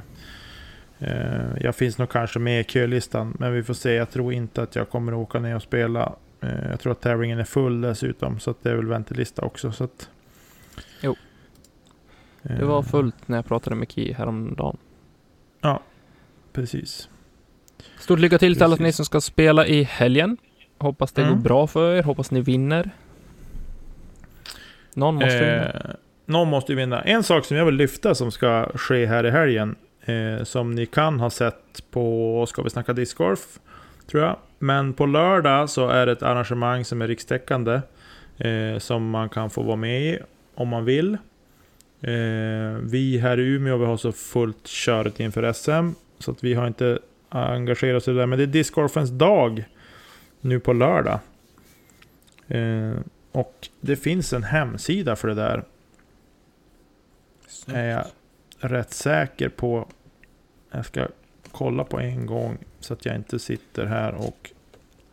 eh 0.99 1.47
jag 1.61 1.75
finns 1.75 1.99
nog 1.99 2.09
kanske 2.09 2.39
med 2.39 2.61
i 2.61 2.65
kölistan 2.65 3.37
men 3.39 3.53
vi 3.53 3.63
får 3.63 3.75
se. 3.75 3.93
Jag 3.93 4.11
tror 4.11 4.33
inte 4.33 4.63
att 4.63 4.77
jag 4.77 4.91
kommer 4.91 5.15
åka 5.15 5.39
ner 5.39 5.57
och 5.57 5.63
spela. 5.63 6.13
Eh, 6.41 6.71
jag 6.71 6.81
tror 6.81 6.93
att 6.93 7.01
tävlingen 7.01 7.39
är 7.39 7.45
full 7.45 7.81
dessutom 7.81 8.41
så 8.41 8.51
att 8.51 8.63
det 8.63 8.71
är 8.71 8.75
väl 8.75 8.87
väntelista 8.87 9.43
också. 9.43 9.73
Så 9.73 9.85
att, 9.85 10.11
Jo. 11.01 11.17
Det 12.43 12.65
var 12.65 12.83
fullt 12.83 13.29
när 13.29 13.39
jag 13.39 13.47
pratade 13.47 13.77
med 13.77 13.91
Ki 13.93 14.13
häromdagen. 14.13 14.77
Precis. 16.53 17.09
Stort 17.99 18.19
lycka 18.19 18.39
till 18.39 18.55
till 18.55 18.63
alla 18.63 18.77
ni 18.77 18.93
som 18.93 19.05
ska 19.05 19.21
spela 19.21 19.67
i 19.67 19.83
helgen. 19.83 20.37
Hoppas 20.79 21.13
det 21.13 21.23
Mm. 21.23 21.35
går 21.35 21.43
bra 21.43 21.67
för 21.67 21.95
er. 21.95 22.03
Hoppas 22.03 22.31
ni 22.31 22.41
vinner. 22.41 22.91
Någon 24.95 25.15
måste 25.15 25.39
vinna. 25.39 25.65
Eh, 25.71 25.91
någon 26.27 26.49
måste 26.49 26.75
vinna. 26.75 27.03
En 27.03 27.23
sak 27.23 27.45
som 27.45 27.57
jag 27.57 27.65
vill 27.65 27.75
lyfta 27.75 28.15
som 28.15 28.31
ska 28.33 28.69
ske 28.75 29.07
här 29.07 29.27
i 29.27 29.31
helgen. 29.31 29.77
Eh, 30.05 30.45
som 30.45 30.71
ni 30.75 30.87
kan 30.87 31.21
ha 31.21 31.31
sett 31.31 31.91
på 31.91 32.47
Ska 32.49 32.63
vi 32.63 32.71
snacka 32.71 32.93
discgolf? 32.93 33.59
Tror 34.11 34.23
jag. 34.23 34.37
Men 34.59 34.93
på 34.93 35.07
lördag 35.07 35.71
så 35.71 35.89
är 35.89 36.07
det 36.07 36.13
ett 36.13 36.23
arrangemang 36.23 36.85
som 36.85 37.03
är 37.03 37.09
rikstäckande. 37.09 37.81
Eh, 38.39 38.79
som 38.79 39.11
man 39.11 39.29
kan 39.29 39.51
få 39.51 39.63
vara 39.63 39.77
med 39.77 40.03
i 40.03 40.19
om 40.55 40.69
man 40.69 40.85
vill. 40.85 41.15
Eh, 42.01 42.79
vi 42.83 43.19
här 43.23 43.41
i 43.41 43.43
Umeå 43.43 43.77
vi 43.77 43.85
har 43.85 43.97
så 43.97 44.13
fullt 44.13 44.67
köret 44.67 45.21
inför 45.21 45.53
SM. 45.53 45.91
Så 46.19 46.31
att 46.31 46.45
vi 46.45 46.55
har 46.55 46.67
inte 46.67 46.99
engagerat 47.29 48.03
oss 48.03 48.09
i 48.09 48.11
det 48.11 48.19
där. 48.19 48.27
Men 48.27 48.39
det 48.39 48.45
är 48.45 48.47
discgolfens 48.47 49.11
dag. 49.11 49.65
Nu 50.41 50.61
på 50.61 50.73
lördag. 50.73 51.19
Eh, 52.49 52.95
och 53.33 53.69
det 53.81 53.97
finns 53.97 54.33
en 54.33 54.43
hemsida 54.43 55.17
för 55.17 55.29
det 55.29 55.35
där. 55.35 55.65
Är 57.67 57.91
jag 57.91 58.05
rätt 58.59 58.93
säker 58.93 59.49
på. 59.49 59.89
Jag 60.71 60.87
ska 60.87 61.09
kolla 61.59 61.85
på 61.85 62.01
en 62.01 62.27
gång 62.27 62.59
så 62.81 62.93
att 62.93 63.05
jag 63.07 63.17
inte 63.17 63.39
sitter 63.39 63.87
här 63.87 64.15
och... 64.15 64.51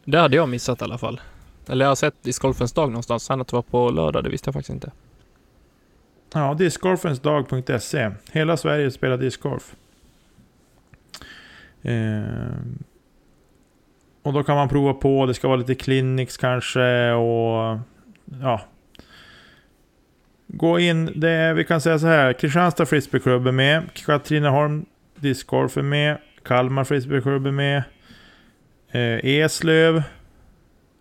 Det 0.06 0.20
hade 0.20 0.36
jag 0.36 0.50
missat 0.50 0.82
i 0.82 0.84
alla 0.84 0.98
fall. 0.98 1.22
Eller 1.68 1.86
jag 1.86 1.90
har 1.90 1.96
sett 1.96 2.24
discgolfens 2.24 2.74
dag 2.74 2.90
någonstans. 2.90 3.24
Sen 3.24 3.42
att 3.42 3.48
det 3.48 3.56
var 3.56 3.62
på 3.62 3.90
lördag, 3.90 4.24
det 4.24 4.30
visste 4.30 4.48
jag 4.48 4.54
faktiskt 4.54 4.74
inte. 4.74 4.92
Ja, 6.34 6.54
discgolfensdag.se. 6.54 8.12
Hela 8.32 8.58
Sverige 8.58 8.92
spelar 8.92 9.18
discgolf. 9.18 9.76
Eh, 11.82 12.24
och 14.24 14.34
då 14.34 14.44
kan 14.44 14.56
man 14.56 14.70
prova 14.70 14.94
på. 14.94 15.26
Det 15.26 15.34
ska 15.34 15.48
vara 15.48 15.58
lite 15.58 15.76
clinics 15.76 16.38
kanske 16.38 17.12
och... 17.12 17.80
Ja. 18.42 18.62
Gå 20.48 20.80
in. 20.80 21.12
Det 21.16 21.54
vi 21.54 21.64
kan 21.64 21.82
säga 21.82 22.00
så 22.00 22.08
här. 22.08 22.34
Kristianstad 22.34 22.86
Frisbeeklubb 22.86 23.48
är 23.48 23.52
med. 23.52 23.94
Katrineholm 23.94 24.86
Discgolf 25.16 25.78
är 25.78 25.82
med. 25.82 26.18
Kalmar 26.44 26.84
Frisbeeklubb 26.84 27.48
är 27.48 27.52
med. 27.52 27.84
Eh, 28.92 29.26
Eslöv 29.26 30.04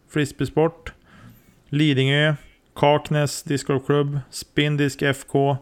Frisbeesport. 0.08 0.92
Lidingö. 1.68 2.34
Kaknäs 2.74 3.42
Discgolfklubb, 3.42 4.20
Spindisk 4.30 5.02
FK, 5.02 5.56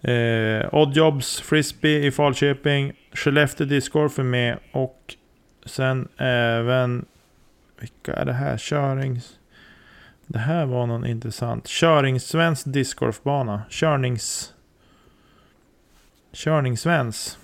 eh, 0.00 0.74
Oddjobs 0.74 1.40
Frisbee 1.40 2.06
i 2.06 2.10
Falköping, 2.10 2.92
Skellefteå 3.12 3.66
Discgolf 3.66 4.18
är 4.18 4.22
med 4.22 4.58
och 4.72 5.14
sen 5.64 6.08
även... 6.16 7.04
Vilka 7.80 8.12
är 8.12 8.24
det 8.24 8.32
här? 8.32 8.58
Körings... 8.58 9.38
Det 10.26 10.38
här 10.38 10.66
var 10.66 10.86
någon 10.86 11.06
intressant. 11.06 11.66
Köringssvensk 11.66 12.64
discgolfbana. 12.66 13.62
Körnings... 13.70 14.54
Körningssvensk. 16.32 17.39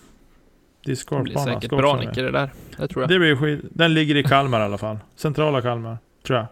Det 0.86 0.90
blir 0.90 0.94
Discgolfbana. 0.94 1.44
säkert 1.54 1.64
ska 1.64 1.76
bra. 1.76 1.96
Nicke 1.96 2.22
det 2.22 2.30
där. 2.30 2.50
Det 2.76 2.88
tror 2.88 3.02
jag. 3.02 3.08
Det 3.10 3.18
blir 3.18 3.36
skit. 3.36 3.60
Den 3.70 3.94
ligger 3.94 4.14
i 4.14 4.22
Kalmar 4.22 4.60
i 4.60 4.62
alla 4.62 4.78
fall. 4.78 4.98
Centrala 5.16 5.62
Kalmar, 5.62 5.98
tror 6.26 6.38
jag. 6.38 6.46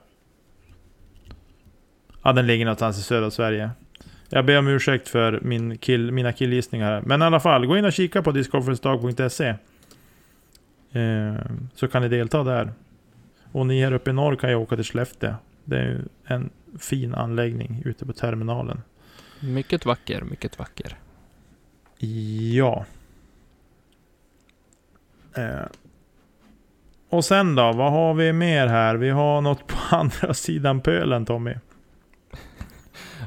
Ja, 2.22 2.32
den 2.32 2.46
ligger 2.46 2.64
någonstans 2.64 2.98
i 2.98 3.02
södra 3.02 3.30
Sverige. 3.30 3.70
Jag 4.28 4.44
ber 4.44 4.58
om 4.58 4.68
ursäkt 4.68 5.08
för 5.08 5.40
min 5.42 5.78
kill, 5.78 6.12
mina 6.12 6.32
killgissningar 6.32 6.86
här. 6.92 7.02
Men 7.06 7.22
i 7.22 7.24
alla 7.24 7.40
fall, 7.40 7.66
gå 7.66 7.76
in 7.78 7.84
och 7.84 7.92
kika 7.92 8.22
på 8.22 8.32
discgolfersdag.se. 8.32 9.48
Eh, 10.92 11.34
så 11.74 11.88
kan 11.88 12.02
ni 12.02 12.08
delta 12.08 12.42
där. 12.42 12.72
Och 13.52 13.66
ni 13.66 13.82
här 13.84 13.92
uppe 13.92 14.10
i 14.10 14.12
norr 14.12 14.36
kan 14.36 14.50
ju 14.50 14.56
åka 14.56 14.76
till 14.76 14.84
Skellefteå. 14.84 15.34
Det 15.64 15.76
är 15.78 16.04
en 16.24 16.50
fin 16.80 17.14
anläggning 17.14 17.82
ute 17.84 18.06
på 18.06 18.12
terminalen. 18.12 18.82
Mycket 19.40 19.86
vacker, 19.86 20.22
mycket 20.22 20.58
vacker. 20.58 20.96
Ja. 22.54 22.84
Eh. 25.36 25.66
Och 27.08 27.24
sen 27.24 27.54
då, 27.54 27.72
vad 27.72 27.92
har 27.92 28.14
vi 28.14 28.32
mer 28.32 28.66
här? 28.66 28.94
Vi 28.94 29.10
har 29.10 29.40
något 29.40 29.66
på 29.66 29.76
andra 29.96 30.34
sidan 30.34 30.80
pölen 30.80 31.26
Tommy. 31.26 31.54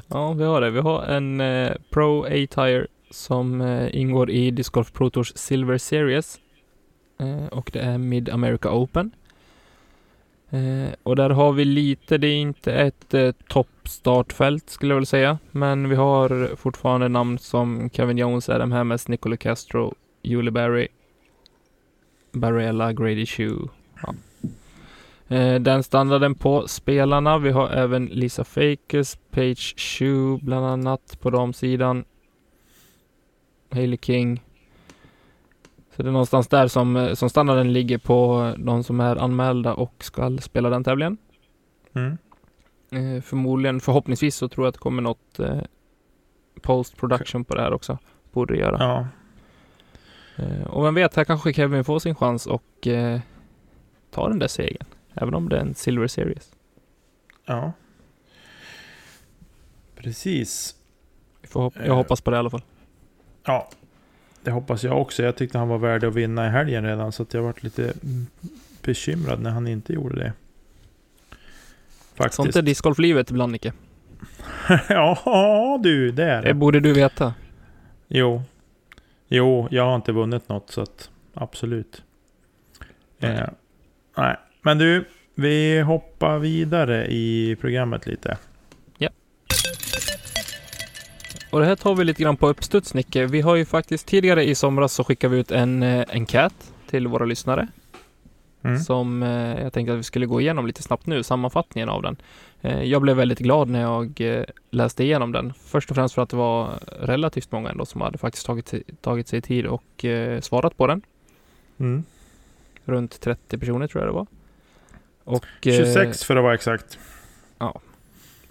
Ja, 0.08 0.32
vi 0.32 0.44
har 0.44 0.60
det. 0.60 0.70
Vi 0.70 0.80
har 0.80 1.02
en 1.02 1.40
eh, 1.40 1.72
Pro 1.90 2.24
A-Tire 2.24 2.86
som 3.10 3.60
eh, 3.60 3.96
ingår 3.96 4.30
i 4.30 4.50
Disc 4.50 4.70
Golf 4.70 4.92
Pro 4.92 5.10
Tours 5.10 5.32
Silver 5.36 5.78
Series. 5.78 6.38
Eh, 7.20 7.46
och 7.46 7.70
det 7.72 7.80
är 7.80 7.98
Mid 7.98 8.30
America 8.30 8.72
Open. 8.72 9.10
Eh, 10.50 10.92
och 11.02 11.16
där 11.16 11.30
har 11.30 11.52
vi 11.52 11.64
lite, 11.64 12.18
det 12.18 12.26
är 12.26 12.36
inte 12.36 12.72
ett 12.72 13.14
eh, 13.14 13.32
toppstartfält 13.48 14.70
skulle 14.70 14.92
jag 14.92 14.96
vilja 14.96 15.06
säga. 15.06 15.38
Men 15.50 15.88
vi 15.88 15.96
har 15.96 16.56
fortfarande 16.56 17.08
namn 17.08 17.38
som 17.38 17.90
Kevin 17.92 18.18
Jones, 18.18 18.48
Adam 18.48 18.72
Hammes, 18.72 19.08
Nicola 19.08 19.36
Castro, 19.36 19.94
Julie 20.22 20.50
Barry, 20.50 20.88
Barella, 22.40 22.92
Grady 22.92 23.26
Shue. 23.26 23.68
Ja. 24.02 24.14
Eh, 25.36 25.60
den 25.60 25.82
standarden 25.82 26.34
på 26.34 26.68
spelarna. 26.68 27.38
Vi 27.38 27.50
har 27.50 27.68
även 27.68 28.06
Lisa 28.06 28.44
Fakers, 28.44 29.16
Page 29.30 29.74
Shue 29.76 30.38
bland 30.42 30.66
annat 30.66 31.18
på 31.20 31.30
damsidan. 31.30 32.04
Hailey 33.70 33.98
King. 34.02 34.42
Så 35.96 36.02
det 36.02 36.08
är 36.08 36.12
någonstans 36.12 36.48
där 36.48 36.68
som, 36.68 36.96
eh, 36.96 37.14
som 37.14 37.30
standarden 37.30 37.72
ligger 37.72 37.98
på 37.98 38.52
de 38.58 38.84
som 38.84 39.00
är 39.00 39.16
anmälda 39.16 39.74
och 39.74 39.94
ska 39.98 40.38
spela 40.38 40.70
den 40.70 40.84
tävlingen. 40.84 41.16
Mm. 41.92 42.18
Eh, 42.90 43.22
förmodligen, 43.22 43.80
förhoppningsvis 43.80 44.36
så 44.36 44.48
tror 44.48 44.64
jag 44.64 44.68
att 44.68 44.74
det 44.74 44.80
kommer 44.80 45.02
något 45.02 45.38
eh, 45.38 45.60
post 46.62 46.96
production 46.96 47.44
på 47.44 47.54
det 47.54 47.62
här 47.62 47.72
också. 47.72 47.98
Borde 48.32 48.56
göra. 48.56 48.76
Ja. 48.78 49.06
Eh, 50.38 50.62
och 50.66 50.84
vem 50.84 50.94
vet, 50.94 51.14
här 51.16 51.24
kanske 51.24 51.52
Kevin 51.52 51.84
får 51.84 51.98
sin 51.98 52.14
chans 52.14 52.46
och 52.46 52.86
eh, 52.86 53.20
tar 54.10 54.28
den 54.28 54.38
där 54.38 54.48
segern. 54.48 54.86
Även 55.14 55.34
om 55.34 55.48
det 55.48 55.56
är 55.56 55.60
en 55.60 55.74
Silver 55.74 56.06
Series. 56.06 56.50
Ja. 57.46 57.72
Precis. 59.96 60.74
Jag 61.54 61.72
Eh. 61.80 61.94
hoppas 61.96 62.20
på 62.20 62.30
det 62.30 62.34
i 62.34 62.38
alla 62.38 62.50
fall. 62.50 62.62
Ja. 63.44 63.68
Det 64.42 64.50
hoppas 64.50 64.84
jag 64.84 65.00
också. 65.00 65.22
Jag 65.22 65.36
tyckte 65.36 65.58
han 65.58 65.68
var 65.68 65.78
värd 65.78 66.04
att 66.04 66.14
vinna 66.14 66.46
i 66.46 66.50
helgen 66.50 66.84
redan. 66.84 67.12
Så 67.12 67.26
jag 67.30 67.42
varit 67.42 67.62
lite 67.62 67.92
bekymrad 68.82 69.40
när 69.40 69.50
han 69.50 69.66
inte 69.66 69.92
gjorde 69.92 70.16
det. 70.16 70.32
Faktiskt. 72.14 72.34
Sånt 72.36 72.56
är 72.56 72.62
discgolflivet 72.62 73.30
ibland 73.30 73.52
Nicke. 73.52 73.72
ja 74.88 75.80
du, 75.82 76.12
det 76.12 76.24
är 76.24 76.42
Det 76.42 76.48
det. 76.48 76.54
borde 76.54 76.80
du 76.80 76.92
veta. 76.92 77.34
Jo. 78.08 78.42
Jo, 79.28 79.68
jag 79.70 79.84
har 79.84 79.96
inte 79.96 80.12
vunnit 80.12 80.48
något 80.48 80.70
så 80.70 80.80
att 80.80 81.10
absolut. 81.34 82.02
Nej. 83.18 83.32
Eh, 83.32 83.48
nej, 84.16 84.36
men 84.62 84.78
du, 84.78 85.04
vi 85.34 85.80
hoppar 85.80 86.38
vidare 86.38 87.06
i 87.06 87.56
programmet 87.60 88.06
lite. 88.06 88.38
Och 91.50 91.60
det 91.60 91.66
här 91.66 91.76
tar 91.76 91.94
vi 91.94 92.04
lite 92.04 92.22
grann 92.22 92.36
på 92.36 92.48
uppstuds 92.48 92.94
Nicke. 92.94 93.26
Vi 93.26 93.40
har 93.40 93.56
ju 93.56 93.64
faktiskt 93.64 94.06
tidigare 94.06 94.44
i 94.44 94.54
somras 94.54 94.92
så 94.92 95.04
skickade 95.04 95.34
vi 95.34 95.40
ut 95.40 95.50
en 95.50 95.82
eh, 95.82 96.04
enkät 96.08 96.72
till 96.90 97.06
våra 97.06 97.24
lyssnare. 97.24 97.68
Mm. 98.62 98.78
Som 98.78 99.22
eh, 99.22 99.62
jag 99.62 99.72
tänkte 99.72 99.92
att 99.92 99.98
vi 99.98 100.02
skulle 100.02 100.26
gå 100.26 100.40
igenom 100.40 100.66
lite 100.66 100.82
snabbt 100.82 101.06
nu, 101.06 101.22
sammanfattningen 101.22 101.88
av 101.88 102.02
den. 102.02 102.16
Eh, 102.60 102.82
jag 102.82 103.02
blev 103.02 103.16
väldigt 103.16 103.38
glad 103.38 103.68
när 103.68 103.80
jag 103.80 104.20
eh, 104.20 104.44
läste 104.70 105.04
igenom 105.04 105.32
den. 105.32 105.52
Först 105.54 105.90
och 105.90 105.96
främst 105.96 106.14
för 106.14 106.22
att 106.22 106.30
det 106.30 106.36
var 106.36 106.78
relativt 107.00 107.52
många 107.52 107.70
ändå 107.70 107.86
som 107.86 108.00
hade 108.00 108.18
faktiskt 108.18 108.46
tagit, 108.46 108.74
tagit 109.00 109.28
sig 109.28 109.40
tid 109.42 109.66
och 109.66 110.04
eh, 110.04 110.40
svarat 110.40 110.76
på 110.76 110.86
den. 110.86 111.02
Mm. 111.80 112.04
Runt 112.84 113.20
30 113.20 113.58
personer 113.58 113.86
tror 113.86 114.04
jag 114.04 114.08
det 114.12 114.14
var. 114.16 114.26
Och, 115.24 115.66
eh, 115.66 115.76
26 115.76 116.24
för 116.24 116.36
att 116.36 116.42
vara 116.42 116.54
exakt. 116.54 116.98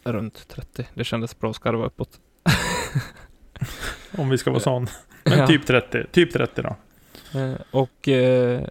runt 0.03 0.47
30. 0.47 0.85
Det 0.93 1.03
kändes 1.03 1.39
bra 1.39 1.49
att 1.49 1.55
skarva 1.55 1.85
uppåt. 1.85 2.19
Om 4.17 4.29
vi 4.29 4.37
ska 4.37 4.51
vara 4.51 4.59
sån. 4.63 4.87
Men 5.23 5.39
Ja. 5.39 5.47
typ 5.47 5.65
30. 5.65 6.05
Typ 6.11 6.33
30 6.33 6.61
då. 6.61 6.75
Eh, 7.39 7.53
och 7.71 8.07
eh, 8.07 8.61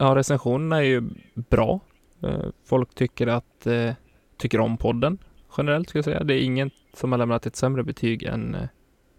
ja, 0.00 0.14
recensionerna 0.16 0.76
är 0.76 0.82
ju 0.82 1.02
bra. 1.34 1.80
Eh, 2.22 2.44
folk 2.64 2.94
tycker 2.94 3.26
att 3.26 3.66
eh, 3.66 3.92
tycker 4.36 4.60
om 4.60 4.76
podden 4.76 5.18
generellt 5.56 5.88
ska 5.88 5.98
jag 5.98 6.04
säga. 6.04 6.24
Det 6.24 6.34
är 6.34 6.44
ingen 6.44 6.70
som 6.94 7.12
har 7.12 7.18
lämnat 7.18 7.46
ett 7.46 7.56
sämre 7.56 7.82
betyg 7.82 8.22
än 8.22 8.54
eh, 8.54 8.68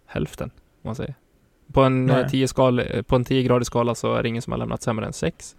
hälften, 0.06 0.50
om 0.56 0.88
man 0.88 0.94
säger. 0.94 1.14
På 1.72 1.82
en, 1.82 2.06
Nej. 2.06 2.20
eh, 2.20 2.28
10 2.28 2.48
skal, 2.48 2.78
eh, 2.78 3.02
på 3.02 3.16
en 3.16 3.24
10-gradig 3.24 3.64
skala 3.64 3.94
så 3.94 4.14
är 4.14 4.22
det 4.22 4.28
ingen 4.28 4.42
som 4.42 4.50
har 4.50 4.58
lämnat 4.58 4.82
sämre 4.82 5.06
än 5.06 5.12
6. 5.12 5.56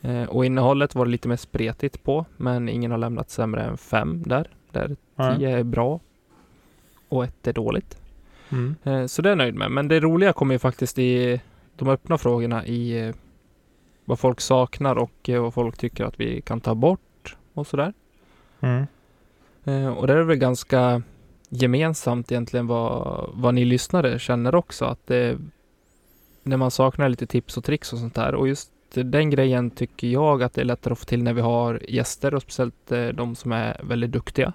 Eh, 0.00 0.22
och 0.22 0.44
innehållet 0.44 0.94
var 0.94 1.04
det 1.04 1.10
lite 1.10 1.28
mer 1.28 1.36
spretigt 1.36 2.02
på, 2.02 2.24
men 2.36 2.68
ingen 2.68 2.90
har 2.90 2.98
lämnat 2.98 3.30
sämre 3.30 3.62
än 3.62 3.76
5 3.76 4.22
där. 4.26 4.50
Där. 4.70 4.96
10 5.36 5.58
är 5.58 5.62
bra 5.62 6.00
och 7.08 7.24
1 7.24 7.46
är 7.46 7.52
dåligt. 7.52 7.98
Mm. 8.48 9.08
Så 9.08 9.22
det 9.22 9.28
är 9.28 9.30
jag 9.30 9.38
nöjd 9.38 9.54
med. 9.54 9.70
Men 9.70 9.88
det 9.88 10.00
roliga 10.00 10.32
kommer 10.32 10.54
ju 10.54 10.58
faktiskt 10.58 10.98
i 10.98 11.40
de 11.76 11.88
öppna 11.88 12.18
frågorna 12.18 12.66
i 12.66 13.12
vad 14.04 14.18
folk 14.18 14.40
saknar 14.40 14.96
och 14.96 15.28
eh, 15.28 15.42
vad 15.42 15.54
folk 15.54 15.78
tycker 15.78 16.04
att 16.04 16.20
vi 16.20 16.40
kan 16.40 16.60
ta 16.60 16.74
bort 16.74 17.36
och 17.54 17.66
sådär. 17.66 17.92
Mm. 18.60 18.86
Eh, 19.64 19.88
Och 19.98 20.06
det 20.06 20.12
är 20.12 20.22
väl 20.22 20.36
ganska 20.36 21.02
gemensamt 21.48 22.32
egentligen 22.32 22.66
vad, 22.66 23.30
vad 23.34 23.54
ni 23.54 23.64
lyssnare 23.64 24.18
känner 24.18 24.54
också. 24.54 24.84
Att 24.84 25.06
det, 25.06 25.38
när 26.42 26.56
man 26.56 26.70
saknar 26.70 27.08
lite 27.08 27.26
tips 27.26 27.56
och 27.56 27.64
tricks 27.64 27.92
och 27.92 27.98
sånt 27.98 28.14
där. 28.14 28.34
Och 28.34 28.48
just 28.48 28.70
den 28.94 29.30
grejen 29.30 29.70
tycker 29.70 30.08
jag 30.08 30.42
att 30.42 30.54
det 30.54 30.60
är 30.60 30.64
lättare 30.64 30.92
att 30.92 30.98
få 30.98 31.04
till 31.04 31.22
när 31.22 31.32
vi 31.32 31.40
har 31.40 31.82
gäster 31.88 32.34
och 32.34 32.42
speciellt 32.42 32.92
eh, 32.92 33.06
de 33.08 33.34
som 33.34 33.52
är 33.52 33.80
väldigt 33.84 34.12
duktiga. 34.12 34.52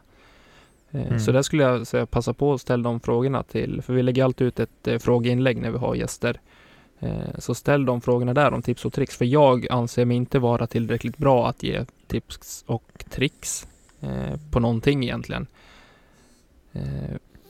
Eh, 0.92 1.08
Mm. 1.08 1.20
Så 1.20 1.32
där 1.32 1.42
skulle 1.42 1.64
jag 1.64 1.88
säga 1.88 2.06
passa 2.06 2.34
på 2.34 2.54
att 2.54 2.62
ställa 2.62 2.84
de 2.84 3.00
frågorna 3.00 3.44
till, 3.44 3.82
för 3.82 3.94
vi 3.94 4.04
lägger 4.04 4.24
alltid 4.24 4.48
ut 4.48 4.60
ett 4.60 4.88
eh, 4.88 5.00
frågeinlägg 5.00 5.62
när 5.62 5.72
vi 5.72 5.78
har 5.78 5.96
gäster. 5.96 6.40
Eh, 7.00 7.40
Så 7.40 7.56
ställ 7.56 7.86
de 7.86 8.02
frågorna 8.02 8.34
där 8.34 8.54
om 8.54 8.62
tips 8.62 8.86
och 8.86 8.94
tricks, 8.94 9.18
för 9.18 9.26
jag 9.26 9.68
anser 9.72 10.06
mig 10.06 10.18
inte 10.18 10.40
vara 10.40 10.68
tillräckligt 10.68 11.18
bra 11.18 11.50
att 11.50 11.64
ge 11.64 11.86
tips 12.08 12.64
och 12.68 13.04
tricks 13.10 13.68
eh, 14.02 14.40
på 14.52 14.60
någonting 14.60 15.04
egentligen. 15.04 15.48
Eh, 16.74 16.82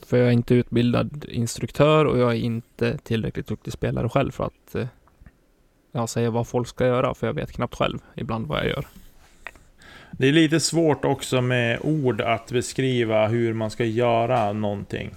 För 0.05 0.17
jag 0.17 0.27
är 0.27 0.31
inte 0.31 0.55
utbildad 0.55 1.25
instruktör 1.29 2.05
och 2.05 2.17
jag 2.19 2.31
är 2.31 2.35
inte 2.39 2.97
tillräckligt 2.97 3.47
duktig 3.47 3.73
spelare 3.73 4.09
själv 4.09 4.31
för 4.31 4.43
att 4.43 4.75
eh, 4.75 4.87
ja, 5.91 6.07
säga 6.07 6.29
vad 6.31 6.47
folk 6.47 6.67
ska 6.67 6.85
göra, 6.85 7.13
för 7.13 7.27
jag 7.27 7.33
vet 7.33 7.51
knappt 7.51 7.75
själv 7.75 7.99
ibland 8.15 8.47
vad 8.47 8.59
jag 8.59 8.67
gör. 8.67 8.87
Det 10.11 10.27
är 10.27 10.31
lite 10.31 10.59
svårt 10.59 11.05
också 11.05 11.41
med 11.41 11.79
ord 11.83 12.21
att 12.21 12.51
beskriva 12.51 13.27
hur 13.27 13.53
man 13.53 13.71
ska 13.71 13.85
göra 13.85 14.53
någonting. 14.53 15.09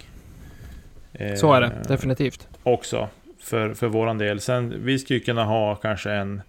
Så 1.37 1.53
är 1.53 1.61
det, 1.61 1.83
definitivt. 1.87 2.47
Också. 2.63 3.09
För, 3.43 3.73
för 3.73 3.87
våran 3.87 4.17
del. 4.17 4.39
Sen, 4.39 4.73
vi 4.85 4.99
skulle 4.99 5.19
ju 5.19 5.25
kunna 5.25 5.43
ha 5.43 5.75
kanske 5.75 6.11
en... 6.11 6.41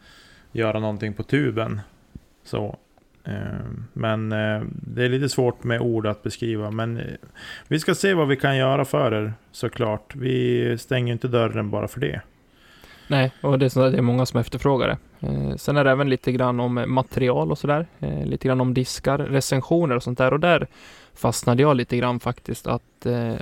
Göra 0.53 0.81
någonting 0.81 1.15
på 1.15 1.23
tuben. 1.23 1.81
Så. 2.45 2.77
Eh, 3.25 3.33
men 3.93 4.33
eh, 4.33 4.63
det 4.71 5.05
är 5.05 5.09
lite 5.09 5.29
svårt 5.29 5.65
med 5.65 5.81
ord 5.81 6.07
att 6.07 6.23
beskriva. 6.23 6.71
Men 6.71 6.97
eh, 6.97 7.05
vi 7.69 7.79
ska 7.79 7.95
se 7.95 8.15
vad 8.15 8.29
vi 8.29 8.37
kan 8.37 8.57
göra 8.57 8.85
för 8.85 9.15
er 9.15 9.33
såklart. 9.53 10.15
Vi 10.17 10.79
stänger 10.79 11.13
inte 11.13 11.29
dörren 11.29 11.71
bara 11.71 11.89
för 11.89 12.01
det. 12.01 12.21
Nej, 13.09 13.33
och 13.41 13.59
det 13.59 13.65
är, 13.65 13.69
så, 13.69 13.91
det 13.91 13.99
är 13.99 14.03
många 14.03 14.27
som 14.27 14.41
efterfrågar 14.41 14.89
det. 14.89 15.27
Eh, 15.27 15.57
sen 15.57 15.77
är 15.77 15.85
det 15.85 15.91
även 15.91 16.11
lite 16.11 16.33
grann 16.33 16.61
om 16.61 16.79
eh, 16.79 16.87
material 16.87 17.51
och 17.51 17.59
sådär. 17.59 17.87
Eh, 18.01 18.27
lite 18.27 18.49
grann 18.49 18.61
om 18.61 18.75
diskar, 18.75 19.19
recensioner 19.19 19.97
och 19.97 20.03
sånt 20.03 20.19
där. 20.19 20.33
Och 20.33 20.41
där 20.41 20.67
fastnade 21.15 21.63
jag 21.63 21.77
lite 21.77 21.97
grann 21.97 22.21
faktiskt 22.21 22.67
att 22.67 23.07
eh, 23.07 23.35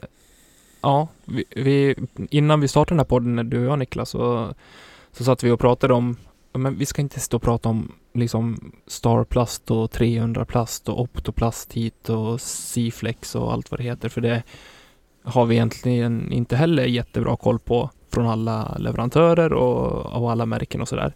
ja, 0.81 1.09
vi, 1.25 1.45
vi, 1.57 1.95
innan 2.31 2.61
vi 2.61 2.69
startade 2.69 2.95
den 2.95 2.99
här 2.99 3.05
podden, 3.05 3.37
när 3.37 3.45
du 3.45 3.59
och 3.59 3.73
jag 3.73 3.79
Niklas, 3.79 4.11
så, 4.11 4.55
så 5.13 5.25
satt 5.25 5.45
vi 5.45 5.51
och 5.51 5.61
pratade 5.61 5.95
om 5.95 6.17
men 6.53 6.77
vi 6.79 6.87
ska 6.87 7.03
inte 7.03 7.21
stå 7.21 7.37
och 7.37 7.43
prata 7.43 7.69
om 7.69 7.93
liksom 8.15 8.73
Starplast 8.87 9.71
och 9.71 9.91
300 9.91 10.45
plast 10.45 10.89
och 10.89 11.01
Optoplast 11.01 11.73
hit 11.73 12.09
och 12.09 12.41
C-flex 12.41 13.35
och 13.35 13.53
allt 13.53 13.71
vad 13.71 13.81
det 13.81 13.85
heter, 13.85 14.09
för 14.09 14.21
det 14.21 14.43
har 15.23 15.47
vi 15.47 15.55
egentligen 15.55 16.33
inte 16.33 16.57
heller 16.57 16.85
jättebra 16.85 17.37
koll 17.37 17.59
på 17.59 17.91
från 18.13 18.27
alla 18.27 18.77
leverantörer 18.79 19.53
och 19.53 20.07
av 20.07 20.27
alla 20.27 20.47
märken 20.47 20.81
och 20.81 20.89
sådär. 20.89 21.15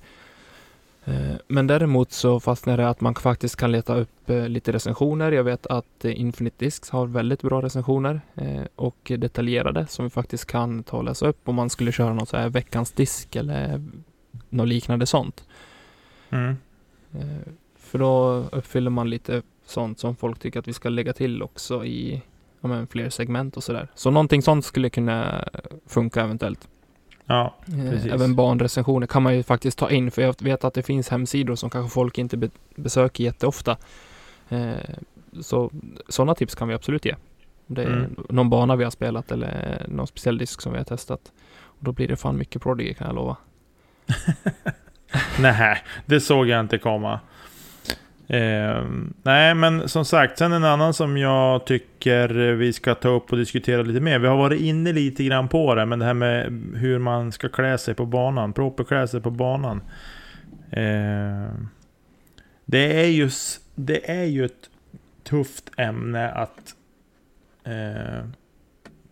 Eh, 1.04 1.36
men 1.48 1.66
däremot 1.66 2.12
så 2.12 2.40
fastnar 2.40 2.76
det 2.76 2.88
att 2.88 3.00
man 3.00 3.14
faktiskt 3.14 3.56
kan 3.56 3.72
leta 3.72 3.96
upp 3.96 4.30
eh, 4.30 4.48
lite 4.48 4.72
recensioner. 4.72 5.32
Jag 5.32 5.44
vet 5.44 5.66
att 5.66 6.04
eh, 6.04 6.20
Infinite 6.20 6.64
Discs 6.64 6.90
har 6.90 7.06
väldigt 7.06 7.42
bra 7.42 7.62
recensioner 7.62 8.20
och 8.76 9.12
detaljerade 9.18 9.86
som 9.86 10.04
vi 10.04 10.10
faktiskt 10.10 10.46
kan 10.46 10.82
ta 10.82 10.96
och 10.96 11.04
läsa 11.04 11.28
upp 11.28 11.48
om 11.48 11.54
man 11.54 11.70
skulle 11.70 11.92
köra 11.92 12.14
något 12.14 12.28
så 12.28 12.36
här 12.36 12.48
veckans 12.48 12.92
disk 12.92 13.36
eller 13.36 13.82
något 14.48 14.68
liknande 14.68 15.06
sånt. 15.06 15.44
Mm. 16.30 16.56
För 17.78 17.98
då 17.98 18.44
uppfyller 18.52 18.90
man 18.90 19.10
lite 19.10 19.42
sånt 19.66 19.98
som 19.98 20.16
folk 20.16 20.38
tycker 20.38 20.58
att 20.58 20.68
vi 20.68 20.72
ska 20.72 20.88
lägga 20.88 21.12
till 21.12 21.42
också 21.42 21.84
i 21.84 22.22
ja, 22.60 22.68
men, 22.68 22.86
fler 22.86 23.10
segment 23.10 23.56
och 23.56 23.64
sådär. 23.64 23.88
Så 23.94 24.10
någonting 24.10 24.42
sånt 24.42 24.64
skulle 24.64 24.90
kunna 24.90 25.48
funka 25.86 26.22
eventuellt. 26.22 26.68
Ja, 27.26 27.54
eh, 27.66 27.90
precis. 27.90 28.12
Även 28.12 28.34
barnrecensioner 28.34 29.06
kan 29.06 29.22
man 29.22 29.36
ju 29.36 29.42
faktiskt 29.42 29.78
ta 29.78 29.90
in, 29.90 30.10
för 30.10 30.22
jag 30.22 30.42
vet 30.42 30.64
att 30.64 30.74
det 30.74 30.82
finns 30.82 31.08
hemsidor 31.08 31.54
som 31.54 31.70
kanske 31.70 31.94
folk 31.94 32.18
inte 32.18 32.36
be 32.36 32.50
besöker 32.76 33.24
jätteofta. 33.24 33.76
Eh, 34.48 34.74
så 35.40 35.70
sådana 36.08 36.34
tips 36.34 36.54
kan 36.54 36.68
vi 36.68 36.74
absolut 36.74 37.04
ge. 37.04 37.14
Det 37.66 37.82
är 37.82 37.86
mm. 37.86 38.16
någon 38.28 38.50
bana 38.50 38.76
vi 38.76 38.84
har 38.84 38.90
spelat 38.90 39.32
eller 39.32 39.82
någon 39.88 40.06
speciell 40.06 40.38
disk 40.38 40.60
som 40.60 40.72
vi 40.72 40.78
har 40.78 40.84
testat. 40.84 41.32
Och 41.62 41.84
då 41.84 41.92
blir 41.92 42.08
det 42.08 42.16
fan 42.16 42.36
mycket 42.36 42.62
Prodigy 42.62 42.94
kan 42.94 43.06
jag 43.06 43.16
lova. 43.16 43.36
Nej, 45.40 45.82
det 46.06 46.20
såg 46.20 46.46
jag 46.46 46.60
inte 46.60 46.78
komma. 46.78 47.20
Eh, 48.28 48.84
nej, 49.22 49.54
men 49.54 49.88
som 49.88 50.04
sagt, 50.04 50.38
sen 50.38 50.52
en 50.52 50.64
annan 50.64 50.94
som 50.94 51.16
jag 51.16 51.66
tycker 51.66 52.28
vi 52.52 52.72
ska 52.72 52.94
ta 52.94 53.08
upp 53.08 53.32
och 53.32 53.38
diskutera 53.38 53.82
lite 53.82 54.00
mer. 54.00 54.18
Vi 54.18 54.26
har 54.26 54.36
varit 54.36 54.60
inne 54.60 54.92
lite 54.92 55.24
grann 55.24 55.48
på 55.48 55.74
det, 55.74 55.86
men 55.86 55.98
det 55.98 56.04
här 56.04 56.14
med 56.14 56.62
hur 56.74 56.98
man 56.98 57.32
ska 57.32 57.48
klä 57.48 57.78
sig 57.78 57.94
på 57.94 58.06
banan. 58.06 58.52
Proper 58.52 58.84
klä 58.84 59.08
sig 59.08 59.20
på 59.20 59.30
banan. 59.30 59.82
Eh, 60.70 61.52
det, 62.64 63.00
är 63.00 63.08
ju, 63.08 63.30
det 63.74 64.10
är 64.10 64.24
ju 64.24 64.44
ett 64.44 64.70
tufft 65.24 65.70
ämne 65.76 66.30
att 66.30 66.74
eh, 67.64 68.24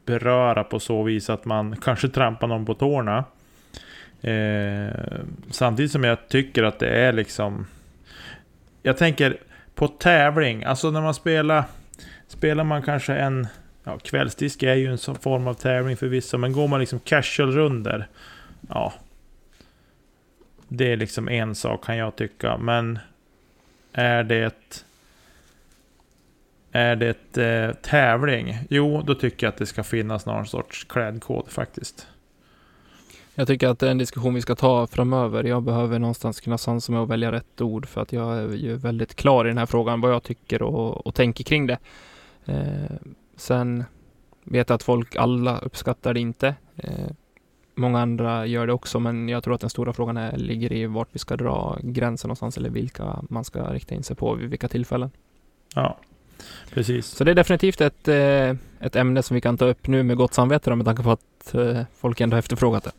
beröra 0.06 0.64
på 0.64 0.80
så 0.80 1.02
vis 1.02 1.30
att 1.30 1.44
man 1.44 1.76
kanske 1.76 2.08
trampar 2.08 2.46
någon 2.46 2.66
på 2.66 2.74
tårna. 2.74 3.24
Eh, 4.20 4.94
samtidigt 5.50 5.92
som 5.92 6.04
jag 6.04 6.28
tycker 6.28 6.62
att 6.62 6.78
det 6.78 6.88
är 6.88 7.12
liksom 7.12 7.66
jag 8.82 8.96
tänker 8.96 9.40
på 9.74 9.88
tävling, 9.88 10.64
alltså 10.64 10.90
när 10.90 11.00
man 11.00 11.14
spelar, 11.14 11.64
spelar 12.28 12.64
man 12.64 12.82
kanske 12.82 13.14
en, 13.14 13.46
ja 13.84 13.98
kvällsdisk 13.98 14.62
är 14.62 14.74
ju 14.74 14.86
en 14.86 14.98
sån 14.98 15.16
form 15.16 15.46
av 15.46 15.54
tävling 15.54 15.96
för 15.96 16.06
vissa, 16.06 16.38
men 16.38 16.52
går 16.52 16.68
man 16.68 16.80
liksom 16.80 17.00
casual 17.00 17.52
runder 17.52 18.08
ja. 18.68 18.92
Det 20.68 20.92
är 20.92 20.96
liksom 20.96 21.28
en 21.28 21.54
sak 21.54 21.84
kan 21.84 21.96
jag 21.96 22.16
tycka, 22.16 22.56
men 22.56 22.98
är 23.92 24.24
det 24.24 24.84
är 26.72 26.96
det 26.96 27.38
eh, 27.38 27.74
tävling? 27.74 28.58
Jo, 28.70 29.02
då 29.02 29.14
tycker 29.14 29.46
jag 29.46 29.52
att 29.52 29.58
det 29.58 29.66
ska 29.66 29.84
finnas 29.84 30.26
någon 30.26 30.46
sorts 30.46 30.84
klädkod 30.84 31.48
faktiskt. 31.48 32.06
Jag 33.34 33.46
tycker 33.46 33.68
att 33.68 33.78
det 33.78 33.86
är 33.86 33.90
en 33.90 33.98
diskussion 33.98 34.34
vi 34.34 34.40
ska 34.40 34.54
ta 34.54 34.86
framöver. 34.86 35.44
Jag 35.44 35.62
behöver 35.62 35.98
någonstans 35.98 36.40
kunna 36.40 36.58
sansa 36.58 36.92
mig 36.92 37.00
och 37.00 37.10
välja 37.10 37.32
rätt 37.32 37.60
ord 37.60 37.86
för 37.86 38.00
att 38.00 38.12
jag 38.12 38.38
är 38.38 38.48
ju 38.48 38.76
väldigt 38.76 39.14
klar 39.14 39.44
i 39.44 39.48
den 39.48 39.58
här 39.58 39.66
frågan 39.66 40.00
vad 40.00 40.12
jag 40.12 40.22
tycker 40.22 40.62
och, 40.62 41.06
och 41.06 41.14
tänker 41.14 41.44
kring 41.44 41.66
det. 41.66 41.78
Eh, 42.44 42.96
sen 43.36 43.84
vet 44.44 44.68
jag 44.68 44.74
att 44.74 44.82
folk 44.82 45.16
alla 45.16 45.58
uppskattar 45.58 46.14
det 46.14 46.20
inte. 46.20 46.54
Eh, 46.76 47.10
många 47.74 48.00
andra 48.00 48.46
gör 48.46 48.66
det 48.66 48.72
också, 48.72 49.00
men 49.00 49.28
jag 49.28 49.44
tror 49.44 49.54
att 49.54 49.60
den 49.60 49.70
stora 49.70 49.92
frågan 49.92 50.16
är, 50.16 50.36
ligger 50.36 50.72
i 50.72 50.86
vart 50.86 51.08
vi 51.12 51.18
ska 51.18 51.36
dra 51.36 51.78
gränsen 51.82 52.28
någonstans 52.28 52.56
eller 52.56 52.70
vilka 52.70 53.22
man 53.28 53.44
ska 53.44 53.62
rikta 53.62 53.94
in 53.94 54.02
sig 54.02 54.16
på 54.16 54.34
vid 54.34 54.50
vilka 54.50 54.68
tillfällen. 54.68 55.10
Ja, 55.74 55.98
precis. 56.70 57.06
Så 57.06 57.24
det 57.24 57.30
är 57.30 57.34
definitivt 57.34 57.80
ett, 57.80 58.08
eh, 58.08 58.50
ett 58.80 58.96
ämne 58.96 59.22
som 59.22 59.34
vi 59.34 59.40
kan 59.40 59.58
ta 59.58 59.64
upp 59.64 59.86
nu 59.86 60.02
med 60.02 60.16
gott 60.16 60.34
samvete 60.34 60.74
med 60.74 60.86
tanke 60.86 61.02
på 61.02 61.10
att 61.10 61.54
eh, 61.54 61.82
folk 61.94 62.20
ändå 62.20 62.34
har 62.34 62.38
efterfrågat 62.38 62.84
det. 62.84 62.92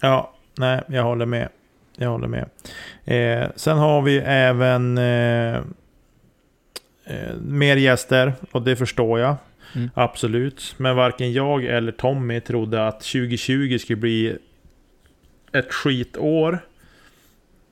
Ja, 0.00 0.32
nej, 0.58 0.82
jag 0.88 1.02
håller 1.02 1.26
med. 1.26 1.48
Jag 1.96 2.10
håller 2.10 2.28
med. 2.28 2.48
Eh, 3.04 3.48
sen 3.56 3.78
har 3.78 4.02
vi 4.02 4.18
även 4.18 4.98
eh, 4.98 5.56
eh, 7.04 7.34
mer 7.40 7.76
gäster 7.76 8.32
och 8.50 8.62
det 8.62 8.76
förstår 8.76 9.20
jag. 9.20 9.36
Mm. 9.74 9.90
Absolut. 9.94 10.74
Men 10.76 10.96
varken 10.96 11.32
jag 11.32 11.64
eller 11.64 11.92
Tommy 11.92 12.40
trodde 12.40 12.86
att 12.86 13.00
2020 13.00 13.78
skulle 13.78 13.96
bli 13.96 14.36
ett 15.52 15.72
skitår 15.72 16.58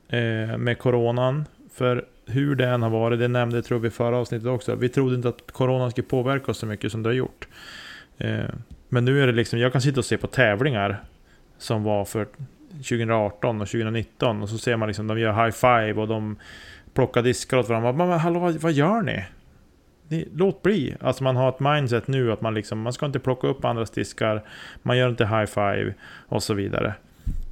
eh, 0.08 0.56
med 0.58 0.78
coronan. 0.78 1.44
För 1.74 2.04
hur 2.26 2.54
det 2.54 2.66
än 2.66 2.82
har 2.82 2.90
varit, 2.90 3.18
det 3.18 3.28
nämnde 3.28 3.62
tror 3.62 3.78
vi 3.78 3.90
förra 3.90 4.16
avsnittet 4.16 4.48
också. 4.48 4.74
Vi 4.74 4.88
trodde 4.88 5.14
inte 5.14 5.28
att 5.28 5.52
coronan 5.52 5.90
skulle 5.90 6.06
påverka 6.06 6.50
oss 6.50 6.58
så 6.58 6.66
mycket 6.66 6.92
som 6.92 7.02
det 7.02 7.08
har 7.08 7.14
gjort. 7.14 7.48
Eh, 8.18 8.44
men 8.88 9.04
nu 9.04 9.22
är 9.22 9.26
det 9.26 9.32
liksom, 9.32 9.58
jag 9.58 9.72
kan 9.72 9.82
sitta 9.82 10.00
och 10.00 10.04
se 10.04 10.16
på 10.16 10.26
tävlingar 10.26 11.02
som 11.58 11.84
var 11.84 12.04
för 12.04 12.26
2018 12.70 13.60
och 13.60 13.68
2019 13.68 14.42
och 14.42 14.48
så 14.48 14.58
ser 14.58 14.76
man 14.76 14.88
liksom 14.88 15.06
de 15.06 15.18
gör 15.18 15.44
high 15.44 15.54
five 15.54 16.00
och 16.00 16.08
de 16.08 16.36
plockar 16.94 17.22
diskar 17.22 17.56
åt 17.56 17.68
varandra. 17.68 17.92
Men, 17.92 18.18
hallå, 18.18 18.40
vad, 18.40 18.54
vad 18.54 18.72
gör 18.72 19.02
ni? 19.02 19.24
ni? 20.08 20.28
Låt 20.34 20.62
bli! 20.62 20.96
Alltså 21.00 21.24
man 21.24 21.36
har 21.36 21.48
ett 21.48 21.60
mindset 21.60 22.08
nu 22.08 22.32
att 22.32 22.40
man 22.40 22.54
liksom, 22.54 22.80
man 22.80 22.92
ska 22.92 23.06
inte 23.06 23.18
plocka 23.18 23.46
upp 23.46 23.64
andras 23.64 23.90
diskar, 23.90 24.42
man 24.82 24.98
gör 24.98 25.08
inte 25.08 25.26
high 25.26 25.46
five 25.46 25.94
och 26.28 26.42
så 26.42 26.54
vidare. 26.54 26.94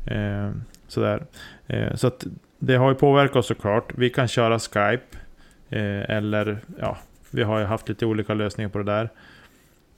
Eh, 0.06 0.50
sådär. 0.88 1.26
Eh, 1.66 1.94
så 1.94 2.06
att 2.06 2.26
det 2.58 2.76
har 2.76 2.88
ju 2.88 2.94
påverkat 2.94 3.36
oss 3.36 3.46
såklart. 3.46 3.92
Vi 3.94 4.10
kan 4.10 4.28
köra 4.28 4.58
Skype. 4.58 5.18
Eh, 5.70 6.10
eller 6.10 6.58
ja, 6.80 6.98
vi 7.30 7.42
har 7.42 7.58
ju 7.58 7.64
haft 7.64 7.88
lite 7.88 8.06
olika 8.06 8.34
lösningar 8.34 8.68
på 8.68 8.78
det 8.78 8.84
där. 8.84 9.10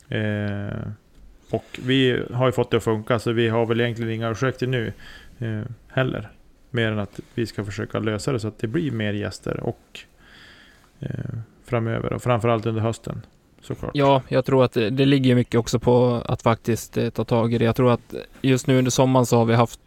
Eh, 0.08 0.88
och 1.56 1.78
vi 1.82 2.22
har 2.32 2.46
ju 2.46 2.52
fått 2.52 2.70
det 2.70 2.76
att 2.76 2.84
funka, 2.84 3.18
så 3.18 3.32
vi 3.32 3.48
har 3.48 3.66
väl 3.66 3.80
egentligen 3.80 4.12
inga 4.12 4.30
ursäkter 4.30 4.66
nu 4.66 4.92
eh, 5.38 5.62
heller. 5.88 6.28
Mer 6.70 6.92
än 6.92 6.98
att 6.98 7.20
vi 7.34 7.46
ska 7.46 7.64
försöka 7.64 7.98
lösa 7.98 8.32
det 8.32 8.40
så 8.40 8.48
att 8.48 8.58
det 8.58 8.66
blir 8.66 8.90
mer 8.90 9.12
gäster 9.12 9.60
och 9.60 10.00
eh, 11.00 11.08
framöver. 11.64 12.12
Och 12.12 12.22
framförallt 12.22 12.66
under 12.66 12.82
hösten. 12.82 13.22
Såklart. 13.60 13.90
Ja, 13.94 14.22
jag 14.28 14.44
tror 14.44 14.64
att 14.64 14.72
det, 14.72 14.90
det 14.90 15.04
ligger 15.04 15.34
mycket 15.34 15.58
också 15.58 15.78
på 15.78 16.22
att 16.24 16.42
faktiskt 16.42 16.96
eh, 16.96 17.10
ta 17.10 17.24
tag 17.24 17.54
i 17.54 17.58
det. 17.58 17.64
Jag 17.64 17.76
tror 17.76 17.90
att 17.90 18.14
just 18.40 18.66
nu 18.66 18.78
under 18.78 18.90
sommaren 18.90 19.26
så 19.26 19.36
har 19.36 19.44
vi 19.44 19.54
haft 19.54 19.80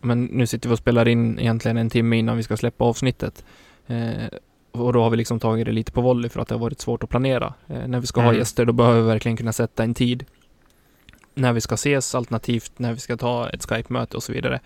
men 0.00 0.24
nu 0.24 0.46
sitter 0.46 0.68
vi 0.68 0.74
och 0.74 0.78
spelar 0.78 1.08
in 1.08 1.38
egentligen 1.38 1.76
en 1.76 1.90
timme 1.90 2.16
innan 2.16 2.36
vi 2.36 2.42
ska 2.42 2.56
släppa 2.56 2.84
avsnittet. 2.84 3.44
Eh, 3.86 4.38
och 4.72 4.92
då 4.92 5.02
har 5.02 5.10
vi 5.10 5.16
liksom 5.16 5.40
tagit 5.40 5.66
det 5.66 5.72
lite 5.72 5.92
på 5.92 6.00
volley 6.00 6.28
för 6.28 6.40
att 6.40 6.48
det 6.48 6.54
har 6.54 6.60
varit 6.60 6.80
svårt 6.80 7.02
att 7.02 7.10
planera. 7.10 7.54
Eh, 7.66 7.88
när 7.88 8.00
vi 8.00 8.06
ska 8.06 8.20
mm. 8.20 8.32
ha 8.32 8.38
gäster 8.38 8.64
då 8.64 8.72
behöver 8.72 9.00
vi 9.00 9.06
verkligen 9.06 9.36
kunna 9.36 9.52
sätta 9.52 9.84
en 9.84 9.94
tid 9.94 10.24
när 11.38 11.52
vi 11.52 11.60
ska 11.60 11.74
ses 11.74 12.14
alternativt 12.14 12.72
när 12.76 12.92
vi 12.92 13.00
ska 13.00 13.16
ta 13.16 13.48
ett 13.48 13.64
Skype-möte 13.64 14.16
och 14.16 14.22
så 14.22 14.32
vidare. 14.32 14.60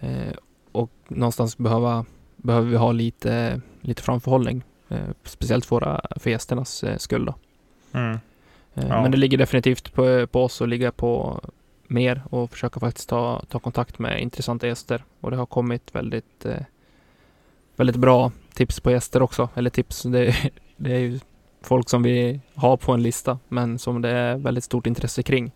Eh, 0.00 0.32
och 0.72 0.90
någonstans 1.08 1.58
behöva, 1.58 2.04
behöver 2.36 2.70
vi 2.70 2.76
ha 2.76 2.92
lite, 2.92 3.60
lite 3.80 4.02
framförhållning, 4.02 4.62
eh, 4.88 5.08
speciellt 5.24 5.66
för, 5.66 5.76
våra, 5.76 6.00
för 6.16 6.30
gästernas 6.30 6.84
eh, 6.84 6.96
skull. 6.96 7.32
Mm. 7.92 8.18
Eh, 8.74 8.88
ja. 8.88 9.02
Men 9.02 9.10
det 9.10 9.16
ligger 9.16 9.38
definitivt 9.38 9.92
på, 9.92 10.26
på 10.26 10.44
oss 10.44 10.62
att 10.62 10.68
ligga 10.68 10.92
på 10.92 11.40
mer 11.86 12.22
och 12.30 12.50
försöka 12.50 12.80
faktiskt 12.80 13.08
ta, 13.08 13.44
ta 13.48 13.58
kontakt 13.58 13.98
med 13.98 14.20
intressanta 14.20 14.66
gäster. 14.66 15.04
Och 15.20 15.30
det 15.30 15.36
har 15.36 15.46
kommit 15.46 15.94
väldigt, 15.94 16.44
eh, 16.44 16.62
väldigt 17.76 17.96
bra 17.96 18.32
tips 18.54 18.80
på 18.80 18.90
gäster 18.90 19.22
också. 19.22 19.48
Eller 19.54 19.70
tips, 19.70 20.02
det, 20.02 20.36
det 20.76 20.94
är 20.94 20.98
ju 20.98 21.20
folk 21.62 21.88
som 21.88 22.02
vi 22.02 22.40
har 22.54 22.76
på 22.76 22.92
en 22.92 23.02
lista, 23.02 23.38
men 23.48 23.78
som 23.78 24.02
det 24.02 24.10
är 24.10 24.36
väldigt 24.36 24.64
stort 24.64 24.86
intresse 24.86 25.22
kring. 25.22 25.52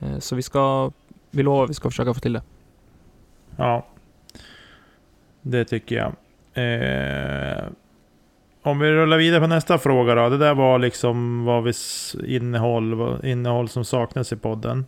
Eh, 0.00 0.18
så 0.18 0.36
vi 0.36 0.42
ska, 0.42 0.92
vi 1.30 1.42
lovar 1.42 1.66
vi 1.66 1.74
ska 1.74 1.90
försöka 1.90 2.14
få 2.14 2.20
till 2.20 2.32
det. 2.32 2.42
Ja, 3.56 3.86
det 5.42 5.64
tycker 5.64 5.96
jag. 5.96 6.12
Eh, 6.64 7.64
om 8.62 8.78
vi 8.78 8.92
rullar 8.92 9.18
vidare 9.18 9.40
på 9.40 9.46
nästa 9.46 9.78
fråga 9.78 10.14
då. 10.14 10.28
Det 10.28 10.38
där 10.38 10.54
var 10.54 10.78
liksom 10.78 11.44
vad 11.44 11.64
vi 11.64 11.72
innehåll, 12.26 13.18
innehåll 13.24 13.68
som 13.68 13.84
saknas 13.84 14.32
i 14.32 14.36
podden. 14.36 14.86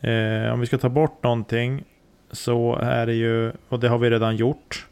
Eh, 0.00 0.52
om 0.52 0.60
vi 0.60 0.66
ska 0.66 0.78
ta 0.78 0.88
bort 0.88 1.22
någonting 1.22 1.84
så 2.30 2.76
är 2.76 3.06
det 3.06 3.14
ju, 3.14 3.52
och 3.68 3.80
det 3.80 3.88
har 3.88 3.98
vi 3.98 4.10
redan 4.10 4.36
gjort. 4.36 4.86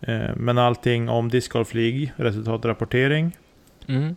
Eh, 0.00 0.36
men 0.36 0.58
allting 0.58 1.08
om 1.08 1.28
discgolflig, 1.28 2.12
resultatrapportering. 2.16 3.36
Mm. 3.86 4.16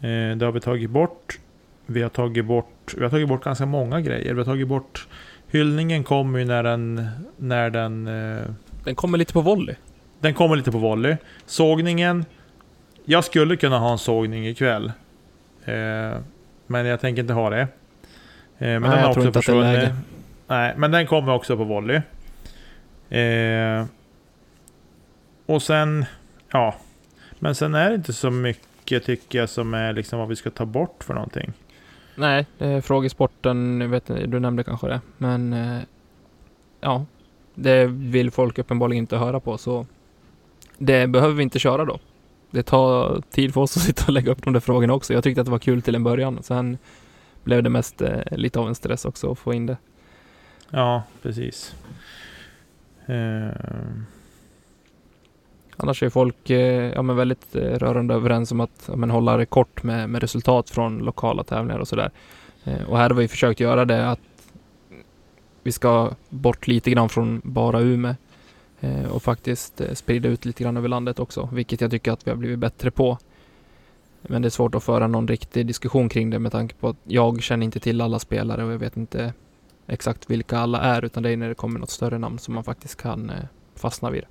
Eh, 0.00 0.36
det 0.36 0.44
har 0.44 0.52
vi 0.52 0.60
tagit 0.60 0.90
bort. 0.90 1.38
Vi 1.86 2.02
har 2.02 2.08
tagit 2.08 2.44
bort, 2.44 2.72
vi 2.94 3.02
har 3.02 3.10
tagit 3.10 3.28
bort 3.28 3.44
ganska 3.44 3.66
många 3.66 4.00
grejer. 4.00 4.32
Vi 4.34 4.38
har 4.38 4.44
tagit 4.44 4.68
bort 4.68 5.06
Hyllningen 5.50 6.04
kommer 6.04 6.38
ju 6.38 6.44
när 6.44 6.62
den... 6.62 7.08
När 7.36 7.70
den... 7.70 8.06
Eh, 8.06 8.44
Den 8.84 8.94
kommer 8.94 9.18
lite 9.18 9.32
på 9.32 9.40
volley. 9.40 9.74
den 10.20 10.34
kommer 10.34 10.56
lite 10.56 10.72
på 10.72 10.78
volley. 10.78 11.16
Sågningen... 11.46 12.24
Jag 13.04 13.24
skulle 13.24 13.56
kunna 13.56 13.78
ha 13.78 13.92
en 13.92 13.98
sågning 13.98 14.46
ikväll. 14.46 14.92
Eh, 15.64 16.18
men 16.66 16.86
jag 16.86 17.00
tänker 17.00 17.22
inte 17.22 17.32
ha 17.32 17.50
det. 17.50 17.60
Eh, 17.60 17.68
men 18.58 18.80
Nej, 18.82 18.90
den 18.90 18.90
har 18.90 18.98
jag 18.98 19.14
tror 19.14 19.26
också 19.26 19.26
inte 19.26 19.38
att 19.38 19.46
det 19.46 19.52
är 19.52 19.72
försvunnit. 19.72 20.04
Nej, 20.46 20.74
men 20.76 20.90
den 20.90 21.06
kommer 21.06 21.32
också 21.34 21.56
på 21.56 21.64
volley. 21.64 22.00
Eh, 23.10 23.84
och 25.46 25.62
sen... 25.62 26.04
Ja. 26.50 26.74
Men 27.38 27.54
sen 27.54 27.74
är 27.74 27.88
det 27.88 27.94
inte 27.94 28.12
så 28.12 28.30
mycket 28.30 29.04
tycker 29.04 29.38
jag 29.38 29.48
som 29.48 29.74
är 29.74 29.92
liksom 29.92 30.18
vad 30.18 30.28
vi 30.28 30.36
ska 30.36 30.50
ta 30.50 30.64
bort 30.66 31.04
för 31.04 31.14
någonting. 31.14 31.52
Nej, 32.18 32.46
eh, 32.58 32.80
frågesporten, 32.80 33.90
vet 33.90 34.06
du 34.06 34.40
nämnde 34.40 34.64
kanske 34.64 34.88
det. 34.88 35.00
Men 35.18 35.52
eh, 35.52 35.80
ja, 36.80 37.06
det 37.54 37.86
vill 37.86 38.30
folk 38.30 38.58
uppenbarligen 38.58 39.02
inte 39.02 39.16
höra 39.16 39.40
på 39.40 39.58
så 39.58 39.86
det 40.78 41.06
behöver 41.06 41.34
vi 41.34 41.42
inte 41.42 41.58
köra 41.58 41.84
då. 41.84 41.98
Det 42.50 42.62
tar 42.62 43.22
tid 43.30 43.54
för 43.54 43.60
oss 43.60 43.76
att 43.76 43.82
sitta 43.86 44.04
och 44.06 44.12
lägga 44.12 44.32
upp 44.32 44.42
de 44.42 44.52
där 44.52 44.60
frågorna 44.60 44.94
också. 44.94 45.14
Jag 45.14 45.24
tyckte 45.24 45.40
att 45.40 45.44
det 45.44 45.50
var 45.50 45.58
kul 45.58 45.82
till 45.82 45.94
en 45.94 46.04
början. 46.04 46.42
Sen 46.42 46.78
blev 47.44 47.62
det 47.62 47.70
mest 47.70 48.02
eh, 48.02 48.20
lite 48.30 48.58
av 48.60 48.68
en 48.68 48.74
stress 48.74 49.04
också 49.04 49.32
att 49.32 49.38
få 49.38 49.54
in 49.54 49.66
det. 49.66 49.76
Ja, 50.70 51.02
precis. 51.22 51.74
Uh... 53.08 53.50
Annars 55.80 56.02
är 56.02 56.10
folk 56.10 56.50
eh, 56.50 56.92
ja, 56.94 57.02
men 57.02 57.16
väldigt 57.16 57.56
eh, 57.56 57.60
rörande 57.60 58.14
överens 58.14 58.52
om 58.52 58.60
att 58.60 58.84
ja, 58.88 58.96
men 58.96 59.10
hålla 59.10 59.36
det 59.36 59.46
kort 59.46 59.82
med, 59.82 60.10
med 60.10 60.20
resultat 60.20 60.70
från 60.70 60.98
lokala 60.98 61.44
tävlingar 61.44 61.78
och 61.78 61.88
sådär. 61.88 62.10
Eh, 62.64 62.82
och 62.82 62.98
här 62.98 63.10
har 63.10 63.16
vi 63.16 63.28
försökt 63.28 63.60
göra 63.60 63.84
det 63.84 64.10
att 64.10 64.20
vi 65.62 65.72
ska 65.72 66.10
bort 66.28 66.66
lite 66.66 66.90
grann 66.90 67.08
från 67.08 67.40
bara 67.44 67.80
Umeå 67.80 68.14
eh, 68.80 69.04
och 69.04 69.22
faktiskt 69.22 69.80
eh, 69.80 69.94
sprida 69.94 70.28
ut 70.28 70.44
lite 70.44 70.62
grann 70.62 70.76
över 70.76 70.88
landet 70.88 71.18
också, 71.18 71.48
vilket 71.52 71.80
jag 71.80 71.90
tycker 71.90 72.12
att 72.12 72.26
vi 72.26 72.30
har 72.30 72.38
blivit 72.38 72.58
bättre 72.58 72.90
på. 72.90 73.18
Men 74.22 74.42
det 74.42 74.48
är 74.48 74.50
svårt 74.50 74.74
att 74.74 74.84
föra 74.84 75.06
någon 75.06 75.28
riktig 75.28 75.66
diskussion 75.66 76.08
kring 76.08 76.30
det 76.30 76.38
med 76.38 76.52
tanke 76.52 76.74
på 76.74 76.88
att 76.88 76.96
jag 77.04 77.42
känner 77.42 77.64
inte 77.64 77.80
till 77.80 78.00
alla 78.00 78.18
spelare 78.18 78.64
och 78.64 78.72
jag 78.72 78.78
vet 78.78 78.96
inte 78.96 79.32
exakt 79.86 80.30
vilka 80.30 80.58
alla 80.58 80.80
är 80.80 81.04
utan 81.04 81.22
det 81.22 81.30
är 81.30 81.36
när 81.36 81.48
det 81.48 81.54
kommer 81.54 81.80
något 81.80 81.90
större 81.90 82.18
namn 82.18 82.38
som 82.38 82.54
man 82.54 82.64
faktiskt 82.64 83.02
kan 83.02 83.30
eh, 83.30 83.36
fastna 83.74 84.10
vid 84.10 84.24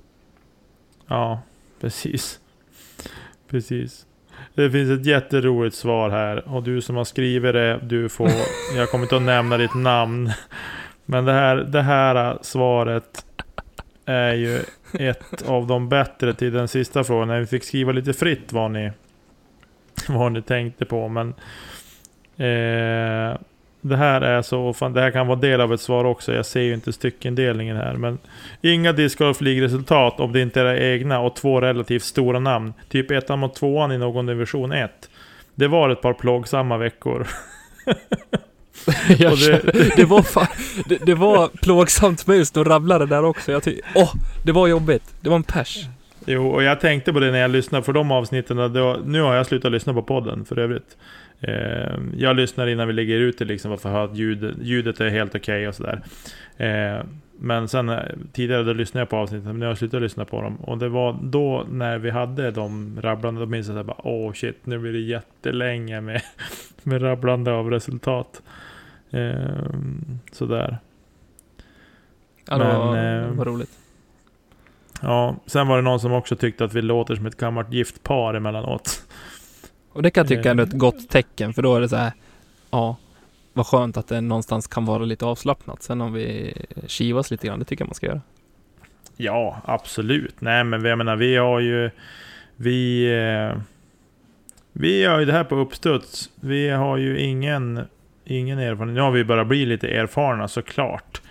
ja, 1.08 1.40
precis. 1.80 2.40
Precis. 3.48 4.06
Det 4.54 4.70
finns 4.70 4.90
ett 5.00 5.06
jätteroligt 5.06 5.76
svar 5.76 6.10
här. 6.10 6.48
Och 6.48 6.62
du 6.62 6.80
som 6.80 6.96
har 6.96 7.04
skrivit 7.04 7.52
det, 7.52 7.78
du 7.82 8.08
får... 8.08 8.30
Jag 8.76 8.90
kommer 8.90 9.04
inte 9.04 9.16
att 9.16 9.22
nämna 9.22 9.56
ditt 9.56 9.74
namn. 9.74 10.30
Men 11.04 11.24
det 11.24 11.32
här, 11.32 11.56
det 11.56 11.82
här 11.82 12.38
svaret 12.42 13.24
är 14.04 14.34
ju 14.34 14.60
ett 14.92 15.42
av 15.48 15.66
de 15.66 15.88
bättre 15.88 16.34
till 16.34 16.52
den 16.52 16.68
sista 16.68 17.04
frågan. 17.04 17.28
När 17.28 17.40
vi 17.40 17.46
fick 17.46 17.64
skriva 17.64 17.92
lite 17.92 18.12
fritt 18.12 18.52
vad 18.52 18.70
ni, 18.70 18.92
vad 20.08 20.32
ni 20.32 20.42
tänkte 20.42 20.84
på. 20.84 21.08
Men 21.08 21.34
eh, 22.36 23.38
det 23.80 23.96
här 23.96 24.20
är 24.20 24.42
så, 24.42 24.72
fan, 24.72 24.92
det 24.92 25.00
här 25.00 25.10
kan 25.10 25.26
vara 25.26 25.38
del 25.38 25.60
av 25.60 25.72
ett 25.74 25.80
svar 25.80 26.04
också. 26.04 26.32
Jag 26.34 26.46
ser 26.46 26.60
ju 26.60 26.74
inte 26.74 26.92
styckendelningen 26.92 27.76
här. 27.76 27.92
Men 27.94 28.18
inga 28.62 28.92
discgolf-ligresultat 28.92 30.20
om 30.20 30.32
det 30.32 30.40
inte 30.40 30.60
är 30.60 30.64
era 30.64 30.78
egna 30.78 31.20
och 31.20 31.36
två 31.36 31.60
relativt 31.60 32.02
stora 32.02 32.38
namn. 32.38 32.72
Typ 32.88 33.10
ettan 33.10 33.38
mot 33.38 33.54
tvåan 33.54 33.92
i 33.92 33.98
någon 33.98 34.26
division 34.26 34.72
1. 34.72 34.90
Det 35.54 35.68
var 35.68 35.90
ett 35.90 36.02
par 36.02 36.12
plågsamma 36.12 36.76
veckor. 36.76 37.26
Det- 39.16 39.96
det, 39.96 40.04
var 40.04 40.22
fan, 40.22 40.46
det, 40.86 40.96
det 41.06 41.14
var 41.14 41.48
plågsamt 41.48 42.26
mig 42.26 42.38
just 42.38 42.56
att 42.56 42.66
rabbla 42.66 42.98
det 42.98 43.06
där 43.06 43.24
också. 43.24 43.52
Jag 43.52 43.62
tyckte, 43.62 43.82
åh, 43.94 44.12
det 44.44 44.52
var 44.52 44.66
jobbigt. 44.68 45.02
Det 45.20 45.28
var 45.28 45.36
en 45.36 45.42
pers. 45.42 45.78
Jo, 46.26 46.48
och 46.48 46.62
jag 46.62 46.80
tänkte 46.80 47.12
på 47.12 47.20
det 47.20 47.30
när 47.30 47.38
jag 47.38 47.50
lyssnade 47.50 47.84
för 47.84 47.92
de 47.92 48.10
avsnitten. 48.10 48.56
Då, 48.72 48.96
nu 49.04 49.20
har 49.20 49.34
jag 49.34 49.46
slutat 49.46 49.72
lyssna 49.72 49.92
på 49.94 50.02
podden 50.02 50.44
för 50.44 50.58
övrigt. 50.58 50.96
Eh, 51.40 51.98
jag 52.16 52.36
lyssnar 52.36 52.66
innan 52.66 52.86
vi 52.86 52.92
lägger 52.92 53.16
ut 53.16 53.38
det 53.38 53.44
liksom 53.44 53.78
för 53.78 54.04
att 54.04 54.16
ljud, 54.16 54.58
ljudet 54.62 55.00
är 55.00 55.08
helt 55.08 55.34
okej 55.34 55.68
och 55.68 55.74
sådär. 55.74 56.00
Eh, 56.56 57.04
men 57.40 57.68
sen 57.68 57.88
eh, 57.88 57.98
tidigare 58.32 58.62
då 58.62 58.72
lyssnade 58.72 59.02
jag 59.02 59.08
på 59.08 59.16
avsnitten, 59.16 59.46
men 59.46 59.58
nu 59.58 59.66
har 59.66 59.70
jag 59.70 59.78
slutat 59.78 60.02
lyssna 60.02 60.24
på 60.24 60.42
dem. 60.42 60.56
Och 60.56 60.78
det 60.78 60.88
var 60.88 61.18
då 61.22 61.66
när 61.70 61.98
vi 61.98 62.10
hade 62.10 62.50
de 62.50 62.98
rabblande, 63.00 63.40
då 63.40 63.46
minns 63.46 63.66
jag 63.66 63.74
såhär 63.74 63.84
bara 63.84 64.06
åh 64.06 64.32
shit, 64.32 64.66
nu 64.66 64.78
blir 64.78 64.92
det 64.92 64.98
jättelänge 64.98 66.00
med, 66.00 66.22
med 66.82 67.02
rabblande 67.02 67.52
av 67.52 67.70
resultat. 67.70 68.42
Eh, 69.10 69.70
sådär. 70.32 70.78
Ja, 72.48 72.58
det 72.58 72.64
var, 72.64 72.94
Men, 72.94 73.22
eh, 73.22 73.30
det 73.30 73.36
var 73.36 73.44
roligt. 73.44 73.70
Ja, 75.02 75.36
sen 75.46 75.68
var 75.68 75.76
det 75.76 75.82
någon 75.82 76.00
som 76.00 76.12
också 76.12 76.36
tyckte 76.36 76.64
att 76.64 76.74
vi 76.74 76.82
låter 76.82 77.14
som 77.14 77.26
ett 77.26 77.36
gammalt 77.36 77.72
gift 77.72 78.02
par 78.02 78.34
emellanåt. 78.34 79.07
Och 79.98 80.02
det 80.02 80.10
kan 80.10 80.20
jag 80.20 80.28
tycka 80.28 80.50
är 80.50 80.60
ett 80.60 80.72
gott 80.72 81.08
tecken, 81.08 81.52
för 81.52 81.62
då 81.62 81.76
är 81.76 81.80
det 81.80 81.88
så 81.88 81.96
här, 81.96 82.12
ja, 82.70 82.96
vad 83.52 83.66
skönt 83.66 83.96
att 83.96 84.08
det 84.08 84.20
någonstans 84.20 84.66
kan 84.66 84.84
vara 84.84 85.04
lite 85.04 85.24
avslappnat. 85.24 85.82
Sen 85.82 86.00
om 86.00 86.12
vi 86.12 86.54
kivas 86.86 87.30
lite 87.30 87.46
grann, 87.46 87.58
det 87.58 87.64
tycker 87.64 87.82
jag 87.82 87.88
man 87.88 87.94
ska 87.94 88.06
göra. 88.06 88.20
Ja, 89.16 89.62
absolut. 89.64 90.40
Nej, 90.40 90.64
men 90.64 90.84
jag 90.84 90.98
menar, 90.98 91.16
vi 91.16 91.36
har 91.36 91.60
ju... 91.60 91.90
Vi... 92.56 93.10
Eh, 93.12 93.60
vi 94.72 95.04
har 95.04 95.18
ju 95.18 95.24
det 95.24 95.32
här 95.32 95.44
på 95.44 95.56
uppstuds. 95.56 96.30
Vi 96.40 96.68
har 96.68 96.96
ju 96.96 97.20
ingen, 97.20 97.80
ingen 98.24 98.58
erfarenhet. 98.58 98.94
Nu 98.94 99.00
har 99.00 99.10
vi 99.10 99.24
börjat 99.24 99.46
bli 99.46 99.66
lite 99.66 99.88
erfarna 99.88 100.48
såklart. 100.48 101.22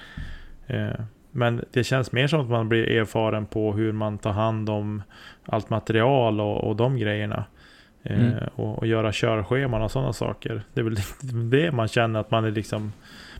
Eh, 0.67 1.01
men 1.32 1.65
det 1.71 1.84
känns 1.84 2.12
mer 2.12 2.27
som 2.27 2.41
att 2.41 2.49
man 2.49 2.69
blir 2.69 2.88
erfaren 2.88 3.45
på 3.45 3.73
hur 3.73 3.91
man 3.91 4.17
tar 4.17 4.32
hand 4.32 4.69
om 4.69 5.03
allt 5.45 5.69
material 5.69 6.41
och, 6.41 6.63
och 6.63 6.75
de 6.75 6.97
grejerna. 6.97 7.45
Eh, 8.03 8.19
Mm. 8.21 8.43
och, 8.55 8.77
och 8.77 8.88
göra 8.88 9.12
körscheman 9.12 9.81
och 9.81 9.91
sådana 9.91 10.13
saker. 10.13 10.63
Det 10.73 10.79
är 10.79 10.83
väl 10.83 10.99
det 11.49 11.71
man 11.71 11.88
känner 11.88 12.19
att 12.19 12.31
man 12.31 12.45
är 12.45 12.51
liksom 12.51 12.93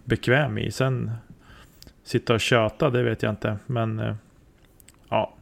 bekväm 0.04 0.58
i. 0.58 0.72
Sen 0.72 1.12
sitta 2.04 2.34
och 2.34 2.40
köta, 2.42 2.90
det 2.90 3.04
vet 3.04 3.24
jag 3.24 3.32
inte. 3.32 3.58
Men 3.66 4.00
eh, 4.00 4.16
ja. 5.10 5.34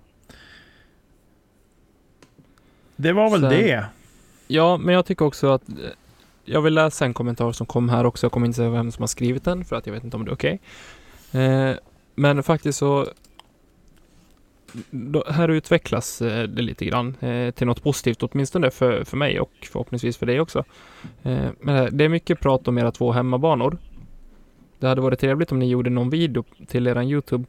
Det 2.96 3.14
var 3.14 3.30
väl 3.32 3.42
Sen- 3.42 3.50
det. 3.50 3.86
Ja, 4.48 4.78
men 4.78 4.96
jag 4.96 5.06
tycker 5.06 5.26
också 5.26 5.50
att 5.52 5.70
eh, 5.70 5.76
jag 6.46 6.62
vill 6.62 6.74
läsa 6.74 7.06
en 7.06 7.14
kommentar 7.14 7.52
som 7.52 7.66
kom 7.68 7.90
här 7.90 8.06
också. 8.06 8.26
Jag 8.26 8.32
kommer 8.32 8.46
inte 8.48 8.58
säga 8.58 8.70
vem 8.70 8.92
som 8.92 9.02
har 9.02 9.08
skrivit 9.08 9.44
den 9.44 9.66
för 9.66 9.76
att 9.76 9.86
jag 9.88 9.94
vet 9.94 10.04
inte 10.04 10.18
om 10.18 10.26
det 10.26 10.32
är 10.32 10.36
okej. 10.36 10.60
Eh, 11.32 11.72
men 12.16 12.44
faktiskt 12.44 12.78
så 12.80 13.08
här 15.28 15.50
utvecklas 15.50 16.22
eh, 16.22 16.44
det 16.44 16.62
lite 16.62 16.86
grann 16.86 17.16
eh, 17.20 17.52
till 17.52 17.68
något 17.68 17.84
positivt, 17.84 18.24
åtminstone 18.24 18.72
för, 18.72 19.04
för 19.04 19.18
mig 19.18 19.40
och 19.40 19.52
förhoppningsvis 19.72 20.18
för 20.18 20.26
dig 20.26 20.40
också. 20.40 20.64
Eh, 21.24 21.50
men 21.60 21.98
det 21.98 22.06
är 22.06 22.10
mycket 22.10 22.40
prat 22.40 22.68
om 22.68 22.78
era 22.78 22.92
två 22.92 23.12
hemmabanor. 23.12 23.78
Det 24.80 24.88
hade 24.88 25.02
varit 25.02 25.20
trevligt 25.20 25.52
om 25.52 25.60
ni 25.60 25.70
gjorde 25.70 25.90
någon 25.90 26.10
video 26.10 26.44
till 26.68 26.88
er 26.88 27.04
Youtube 27.04 27.46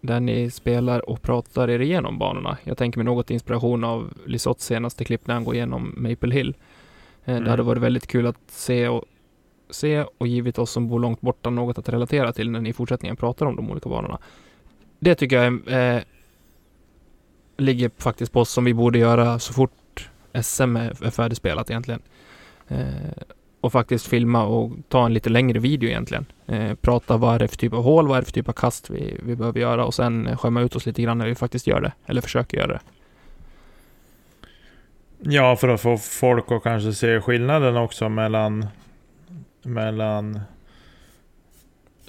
där 0.00 0.20
ni 0.20 0.50
spelar 0.50 1.10
och 1.10 1.22
pratar 1.22 1.70
er 1.70 1.78
igenom 1.78 2.18
banorna. 2.18 2.56
Jag 2.64 2.78
tänker 2.78 2.98
mig 2.98 3.04
något 3.04 3.30
inspiration 3.30 3.84
av 3.84 4.12
Lisotts 4.26 4.64
senaste 4.64 5.04
klipp 5.04 5.26
när 5.26 5.34
han 5.34 5.44
går 5.44 5.54
igenom 5.54 5.94
Maple 5.96 6.34
Hill. 6.34 6.54
Eh, 7.24 7.32
Mm. 7.32 7.44
Det 7.44 7.50
hade 7.50 7.62
varit 7.62 7.82
väldigt 7.82 8.06
kul 8.06 8.26
att 8.26 8.36
se 8.46 8.88
och, 8.88 9.04
se 9.70 10.04
och 10.18 10.26
givit 10.26 10.58
oss 10.58 10.70
som 10.70 10.88
bor 10.88 11.00
långt 11.00 11.20
borta 11.20 11.50
något 11.50 11.78
att 11.78 11.88
relatera 11.88 12.32
till 12.32 12.50
när 12.50 12.60
ni 12.60 12.68
i 12.68 12.72
fortsättningen 12.72 13.16
pratar 13.16 13.46
om 13.46 13.56
de 13.56 13.70
olika 13.70 13.88
banorna. 13.88 14.18
Det 14.98 15.14
tycker 15.14 15.42
jag 15.42 15.46
eh, 15.96 16.02
ligger 17.64 17.90
faktiskt 17.98 18.32
på 18.32 18.40
oss 18.40 18.50
som 18.50 18.64
vi 18.64 18.74
borde 18.74 18.98
göra 18.98 19.38
så 19.38 19.52
fort 19.52 20.10
SM 20.42 20.76
är, 20.76 21.06
är 21.06 21.10
färdigspelat 21.10 21.70
egentligen. 21.70 22.02
Eh, 22.68 23.22
och 23.60 23.72
faktiskt 23.72 24.06
filma 24.06 24.44
och 24.44 24.72
ta 24.88 25.06
en 25.06 25.14
lite 25.14 25.30
längre 25.30 25.58
video 25.58 25.88
egentligen. 25.88 26.26
Eh, 26.46 26.74
prata 26.74 27.16
vad 27.16 27.34
är 27.34 27.38
det 27.38 27.48
för 27.48 27.56
typ 27.56 27.72
av 27.72 27.82
hål, 27.82 28.08
vad 28.08 28.16
är 28.16 28.20
det 28.20 28.26
för 28.26 28.32
typ 28.32 28.48
av 28.48 28.52
kast 28.52 28.90
vi, 28.90 29.20
vi 29.22 29.36
behöver 29.36 29.60
göra 29.60 29.84
och 29.84 29.94
sen 29.94 30.26
eh, 30.26 30.36
skämma 30.36 30.60
ut 30.60 30.76
oss 30.76 30.86
lite 30.86 31.02
grann 31.02 31.18
när 31.18 31.26
vi 31.26 31.34
faktiskt 31.34 31.66
gör 31.66 31.80
det. 31.80 31.92
Eller 32.06 32.20
försöker 32.20 32.56
göra 32.56 32.72
det. 32.72 32.80
Ja, 35.18 35.56
för 35.56 35.68
att 35.68 35.80
få 35.80 35.98
folk 35.98 36.52
att 36.52 36.62
kanske 36.62 36.92
se 36.92 37.20
skillnaden 37.20 37.76
också 37.76 38.08
mellan 38.08 38.66
mellan 39.62 40.40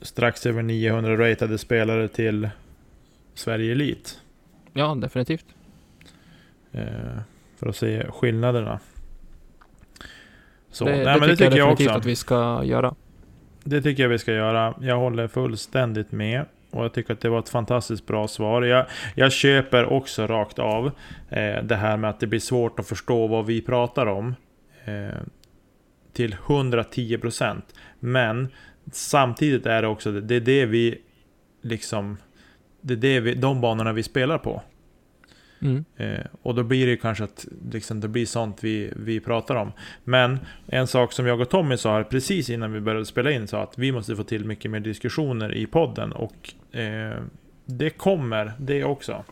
strax 0.01 0.45
över 0.45 0.61
900 0.61 1.17
ratade 1.17 1.57
spelare 1.57 2.07
till 2.07 2.49
Sverige 3.33 3.71
Elit. 3.71 4.19
Ja, 4.77 4.95
definitivt. 4.95 5.45
Eh, 6.71 6.83
för 7.57 7.67
att 7.69 7.75
se 7.75 8.05
skillnaderna. 8.11 8.79
Så, 10.71 10.85
det, 10.85 10.91
nej, 10.91 11.05
det 11.05 11.19
men 11.19 11.29
det 11.29 11.35
tycker 11.35 11.43
jag 11.43 11.51
tycker 11.51 11.59
jag 11.59 11.69
definitivt 11.69 11.89
också. 11.89 11.99
att 11.99 12.05
vi 12.05 12.15
ska 12.15 12.63
göra. 12.63 12.95
Det 13.63 13.81
tycker 13.81 14.03
jag 14.03 14.09
vi 14.09 14.19
ska 14.19 14.33
göra. 14.33 14.73
Jag 14.81 14.97
håller 14.97 15.27
fullständigt 15.27 16.11
med. 16.11 16.45
Och 16.71 16.83
jag 16.83 16.93
tycker 16.93 17.13
att 17.13 17.19
det 17.19 17.29
var 17.29 17.39
ett 17.39 17.49
fantastiskt 17.49 18.05
bra 18.05 18.27
svar. 18.27 18.61
Jag, 18.61 18.85
jag 19.15 19.31
köper 19.31 19.85
också 19.85 20.27
rakt 20.27 20.59
av 20.59 20.85
eh, 21.29 21.63
det 21.63 21.75
här 21.75 21.97
med 21.97 22.09
att 22.09 22.19
det 22.19 22.27
blir 22.27 22.39
svårt 22.39 22.79
att 22.79 22.87
förstå 22.87 23.27
vad 23.27 23.45
vi 23.45 23.61
pratar 23.61 24.05
om. 24.05 24.35
Eh, 24.85 25.19
till 26.13 26.35
110%. 26.35 27.61
Men 27.99 28.47
samtidigt 28.91 29.65
är 29.65 29.81
det 29.81 29.87
också 29.87 30.11
det, 30.11 30.21
det 30.21 30.35
är 30.35 30.41
det 30.41 30.65
vi 30.65 31.01
liksom... 31.61 32.17
Det 32.85 32.93
är 32.93 32.97
det 32.97 33.19
vi, 33.19 33.33
de 33.33 33.61
banorna 33.61 33.93
vi 33.93 34.03
spelar 34.03 34.37
på. 34.37 34.61
Mm. 35.61 35.85
Eh, 35.97 36.25
och 36.41 36.55
då 36.55 36.63
blir 36.63 36.87
det 36.87 36.97
kanske 36.97 37.23
att 37.23 37.45
liksom, 37.71 37.99
det 37.99 38.07
blir 38.07 38.25
sånt 38.25 38.63
vi, 38.63 38.93
vi 38.95 39.19
pratar 39.19 39.55
om. 39.55 39.71
Men 40.03 40.39
en 40.67 40.87
sak 40.87 41.13
som 41.13 41.27
jag 41.27 41.41
och 41.41 41.49
Tommy 41.49 41.77
sa 41.77 41.93
här 41.93 42.03
precis 42.03 42.49
innan 42.49 42.73
vi 42.73 42.81
började 42.81 43.05
spela 43.05 43.31
in 43.31 43.47
sa 43.47 43.63
att 43.63 43.77
vi 43.77 43.91
måste 43.91 44.15
få 44.15 44.23
till 44.23 44.45
mycket 44.45 44.71
mer 44.71 44.79
diskussioner 44.79 45.55
i 45.55 45.65
podden. 45.65 46.11
Och 46.11 46.53
eh, 46.75 47.19
det 47.65 47.89
kommer 47.89 48.53
det 48.57 48.83
också. 48.83 49.23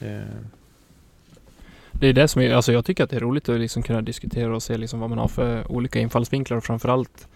Eh, 0.00 0.20
Det 1.92 2.08
är 2.08 2.12
det 2.12 2.28
som 2.28 2.42
är, 2.42 2.54
alltså 2.54 2.72
jag 2.72 2.84
tycker 2.84 3.04
att 3.04 3.10
det 3.10 3.16
är 3.16 3.20
roligt 3.20 3.48
att 3.48 3.60
liksom 3.60 3.82
kunna 3.82 4.02
diskutera 4.02 4.54
och 4.54 4.62
se 4.62 4.76
liksom 4.76 5.00
vad 5.00 5.10
man 5.10 5.18
har 5.18 5.28
för 5.28 5.72
olika 5.72 5.98
infallsvinklar 5.98 6.56
och 6.56 6.64
framförallt 6.64 7.28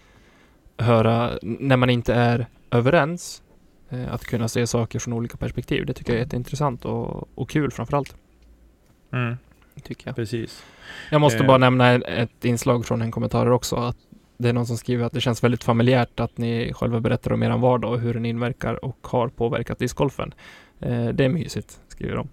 höra 0.77 1.31
när 1.41 1.77
man 1.77 1.89
inte 1.89 2.13
är 2.13 2.47
överens 2.71 3.41
att 4.09 4.23
kunna 4.23 4.47
se 4.47 4.67
saker 4.67 4.99
från 4.99 5.13
olika 5.13 5.37
perspektiv. 5.37 5.85
Det 5.85 5.93
tycker 5.93 6.13
jag 6.13 6.17
är 6.19 6.23
jätteintressant 6.23 6.85
och, 6.85 7.29
och 7.39 7.49
kul 7.49 7.71
framförallt. 7.71 8.15
mm, 9.13 9.37
Tycker 9.83 10.07
jag. 10.07 10.15
precis. 10.15 10.63
Jag 11.11 11.21
måste 11.21 11.39
Eh. 11.39 11.47
bara 11.47 11.57
nämna 11.57 11.93
ett- 11.93 12.45
inslag 12.45 12.85
från 12.85 13.01
en 13.01 13.11
kommentar 13.11 13.49
också. 13.51 13.75
Att 13.75 13.97
det 14.37 14.49
är 14.49 14.53
någon 14.53 14.67
som 14.67 14.77
skriver 14.77 15.05
att 15.05 15.11
det 15.13 15.21
känns 15.21 15.43
väldigt 15.43 15.63
familjärt 15.63 16.19
att 16.19 16.37
ni 16.37 16.73
själva 16.73 16.99
berättar 16.99 17.33
om 17.33 17.43
er 17.43 17.57
vardag 17.57 17.91
och 17.93 17.99
hur 17.99 18.13
den 18.13 18.25
inverkar 18.25 18.85
och 18.85 18.97
har 19.07 19.27
påverkat 19.27 19.79
discgolfen. 19.79 20.33
Eh, 20.79 21.05
det 21.07 21.25
är 21.25 21.29
mysigt, 21.29 21.79
skriver 21.87 22.15
de. 22.15 22.29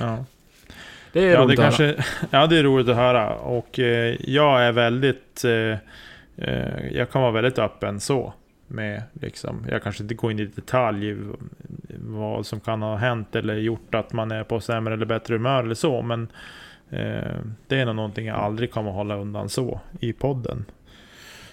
Ja. 0.00 0.24
Det 1.12 1.20
är 1.20 1.30
Ja, 1.30 1.38
det 1.38 1.44
roligt 1.44 1.58
att 1.58 1.78
höra. 1.78 1.94
ja, 2.30 2.46
det 2.46 2.58
är 2.58 2.62
roligt 2.62 2.88
att 2.88 2.96
höra. 2.96 3.34
Och 3.36 3.78
eh, 3.78 4.16
jag 4.20 4.62
är 4.64 4.72
väldigt... 4.72 5.44
Eh, 5.44 5.76
eh, 6.48 6.86
jag 6.92 7.10
kan 7.10 7.22
vara 7.22 7.32
väldigt 7.32 7.58
öppen 7.58 8.00
så. 8.00 8.32
Med 8.72 9.02
liksom, 9.12 9.66
jag 9.68 9.82
kanske 9.82 10.02
inte 10.02 10.14
går 10.14 10.30
in 10.30 10.38
i 10.38 10.44
detalj 10.44 11.16
vad 11.98 12.46
som 12.46 12.60
kan 12.60 12.82
ha 12.82 12.96
hänt 12.96 13.36
eller 13.36 13.54
gjort 13.54 13.94
att 13.94 14.12
man 14.12 14.30
är 14.30 14.44
på 14.44 14.60
sämre 14.60 14.94
eller 14.94 15.06
bättre 15.06 15.34
humör 15.34 15.62
eller 15.64 15.74
så. 15.74 16.02
Men 16.02 16.22
eh, 16.90 17.36
det 17.66 17.80
är 17.80 17.84
nog 17.86 17.96
någonting 17.96 18.26
jag 18.26 18.36
aldrig 18.36 18.70
kommer 18.72 18.90
hålla 18.90 19.16
undan 19.16 19.48
så 19.48 19.80
i 20.00 20.12
podden. 20.12 20.64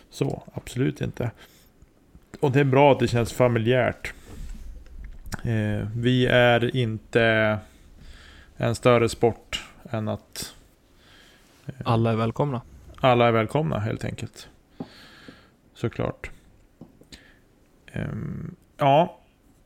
Så, 0.10 0.44
absolut 0.54 1.02
inte. 1.02 1.32
Och 2.40 2.52
det 2.52 2.60
är 2.60 2.64
bra 2.64 2.92
att 2.92 3.00
det 3.00 3.08
känns 3.08 3.34
familjärt. 3.34 4.14
Eh, 5.44 5.88
vi 5.96 6.26
är 6.26 6.76
inte 6.76 7.58
en 8.58 8.76
större 8.76 9.10
sport 9.10 9.64
än 9.90 10.08
att 10.08 10.54
eh, 11.66 11.74
Alla 11.84 12.12
är 12.12 12.16
välkomna. 12.16 12.62
alla 13.00 13.28
är 13.28 13.32
välkomna 13.32 13.80
helt 13.80 14.06
enkelt. 14.06 14.48
Såklart. 15.74 16.32
Ehm, 17.94 18.56
ja, 18.78 19.16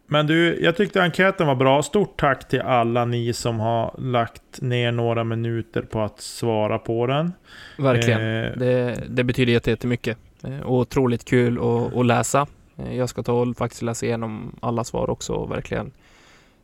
men 0.07 0.27
du, 0.27 0.59
jag 0.63 0.75
tyckte 0.77 1.01
enkäten 1.01 1.47
var 1.47 1.55
bra. 1.55 1.83
Stort 1.83 2.19
tack 2.19 2.47
till 2.47 2.61
alla 2.61 3.05
ni 3.05 3.33
som 3.33 3.59
har 3.59 3.95
lagt 3.97 4.61
ner 4.61 4.91
några 4.91 5.23
minuter 5.23 5.81
på 5.81 6.01
att 6.01 6.21
svara 6.21 6.79
på 6.79 7.07
den. 7.07 7.33
Verkligen. 7.77 8.19
Eh, 8.21 8.51
Det, 8.57 9.03
det 9.09 9.23
betyder 9.23 9.53
jätte- 9.53 9.69
jättemycket. 9.69 10.17
Eh, 10.43 10.59
Och 10.59 10.77
otroligt 10.77 11.25
kul 11.25 11.57
att, 11.57 11.95
att 11.97 12.05
läsa. 12.05 12.47
Eh, 12.77 12.95
Jag 12.97 13.09
ska 13.09 13.23
ta 13.23 13.33
och 13.33 13.57
faktiskt 13.57 13.81
läsa 13.81 14.05
igenom 14.05 14.55
alla 14.61 14.83
svar 14.83 15.09
också 15.09 15.33
och 15.33 15.51
verkligen 15.51 15.91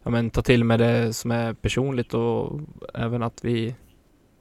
ja, 0.04 0.10
men, 0.10 0.30
ta 0.30 0.42
till 0.42 0.64
mig 0.64 0.78
det 0.78 1.14
som 1.14 1.32
är 1.32 1.54
personligt 1.54 2.14
och 2.14 2.60
även 2.94 3.24
att 3.24 3.40
vi 3.46 3.76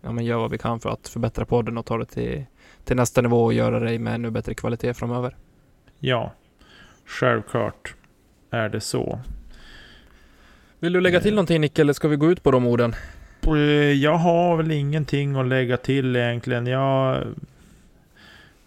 ja, 0.02 0.12
men, 0.12 0.24
gör 0.24 0.38
vad 0.38 0.50
vi 0.50 0.58
kan 0.58 0.80
för 0.80 0.90
att 0.90 1.08
förbättra 1.08 1.44
podden 1.44 1.78
och 1.78 1.86
ta 1.86 1.98
det 1.98 2.04
till, 2.04 2.44
till 2.84 2.96
nästa 2.96 3.20
nivå 3.22 3.44
och 3.44 3.52
göra 3.52 3.80
det 3.80 3.98
med 3.98 4.14
ännu 4.14 4.30
bättre 4.30 4.54
kvalitet 4.54 4.94
framöver. 4.94 5.36
ja, 5.98 6.32
självklart 7.08 7.94
är 8.50 8.68
det 8.68 8.80
så. 8.80 9.20
Vill 10.80 10.92
du 10.92 11.00
lägga 11.00 11.20
till 11.20 11.34
någonting 11.34 11.60
Nick 11.60 11.78
eller 11.78 11.92
ska 11.92 12.08
vi 12.08 12.16
gå 12.16 12.30
ut 12.32 12.42
på 12.42 12.50
de 12.50 12.66
orden? 12.66 12.94
Eh, 13.46 13.52
Jag 13.92 14.14
har 14.16 14.56
väl 14.56 14.70
ingenting 14.70 15.36
att 15.36 15.46
lägga 15.46 15.76
till 15.76 16.16
egentligen. 16.16 16.66
Jag, 16.66 17.24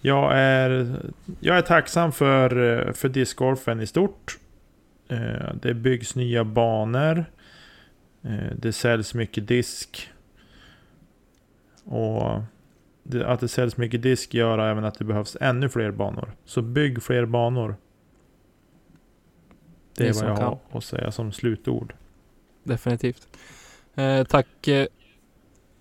jag, 0.01 0.31
är, 0.37 0.95
jag 1.39 1.57
är 1.57 1.61
tacksam 1.61 2.11
för, 2.11 2.79
eh, 2.87 2.93
för 2.93 3.09
discgolfen 3.09 3.81
i 3.81 3.87
stort. 3.87 4.37
Eh, 5.09 5.53
Det 5.61 5.73
byggs 5.73 6.15
nya 6.15 6.43
banor. 6.43 7.25
Eh, 8.23 8.51
Det 8.55 8.73
säljs 8.73 9.13
mycket 9.13 9.47
disk. 9.47 10.09
Och 11.83 12.39
att 13.25 13.39
det 13.39 13.47
säljs 13.47 13.77
mycket 13.77 14.01
disk 14.01 14.33
gör 14.33 14.59
även 14.59 14.85
att 14.85 14.99
det 14.99 15.05
behövs 15.05 15.37
ännu 15.41 15.69
fler 15.69 15.91
banor. 15.91 16.31
Så 16.45 16.61
bygg 16.61 17.03
fler 17.03 17.25
banor. 17.25 17.75
Det 19.95 20.07
är 20.07 20.13
vad 20.13 20.23
jag 20.23 20.37
kan. 20.37 20.57
har 20.69 20.77
att 20.77 20.83
säga 20.83 21.11
som 21.11 21.31
slutord. 21.31 21.93
Definitivt. 22.63 23.27
Eh, 23.95 24.23
tack 24.23 24.67
eh, 24.67 24.85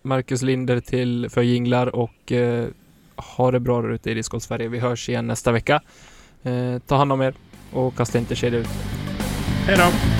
Marcus 0.02 0.42
Linder 0.42 0.80
till, 0.80 1.28
för 1.30 1.42
jinglar 1.42 1.96
och 1.96 2.32
eh, 2.32 2.68
ha 3.16 3.50
det 3.50 3.60
bra 3.60 3.82
där 3.82 3.90
ute 3.90 4.10
i 4.10 4.14
Discord 4.14 4.42
Sverige. 4.42 4.68
Vi 4.68 4.78
hörs 4.78 5.08
igen 5.08 5.26
nästa 5.26 5.52
vecka. 5.52 5.82
Eh, 6.42 6.78
ta 6.86 6.96
hand 6.96 7.12
om 7.12 7.20
er 7.20 7.34
och 7.72 7.96
kasta 7.96 8.18
inte 8.18 8.36
kedja 8.36 8.58
ut. 8.58 8.68
Hej 9.66 9.76
då! 9.76 10.19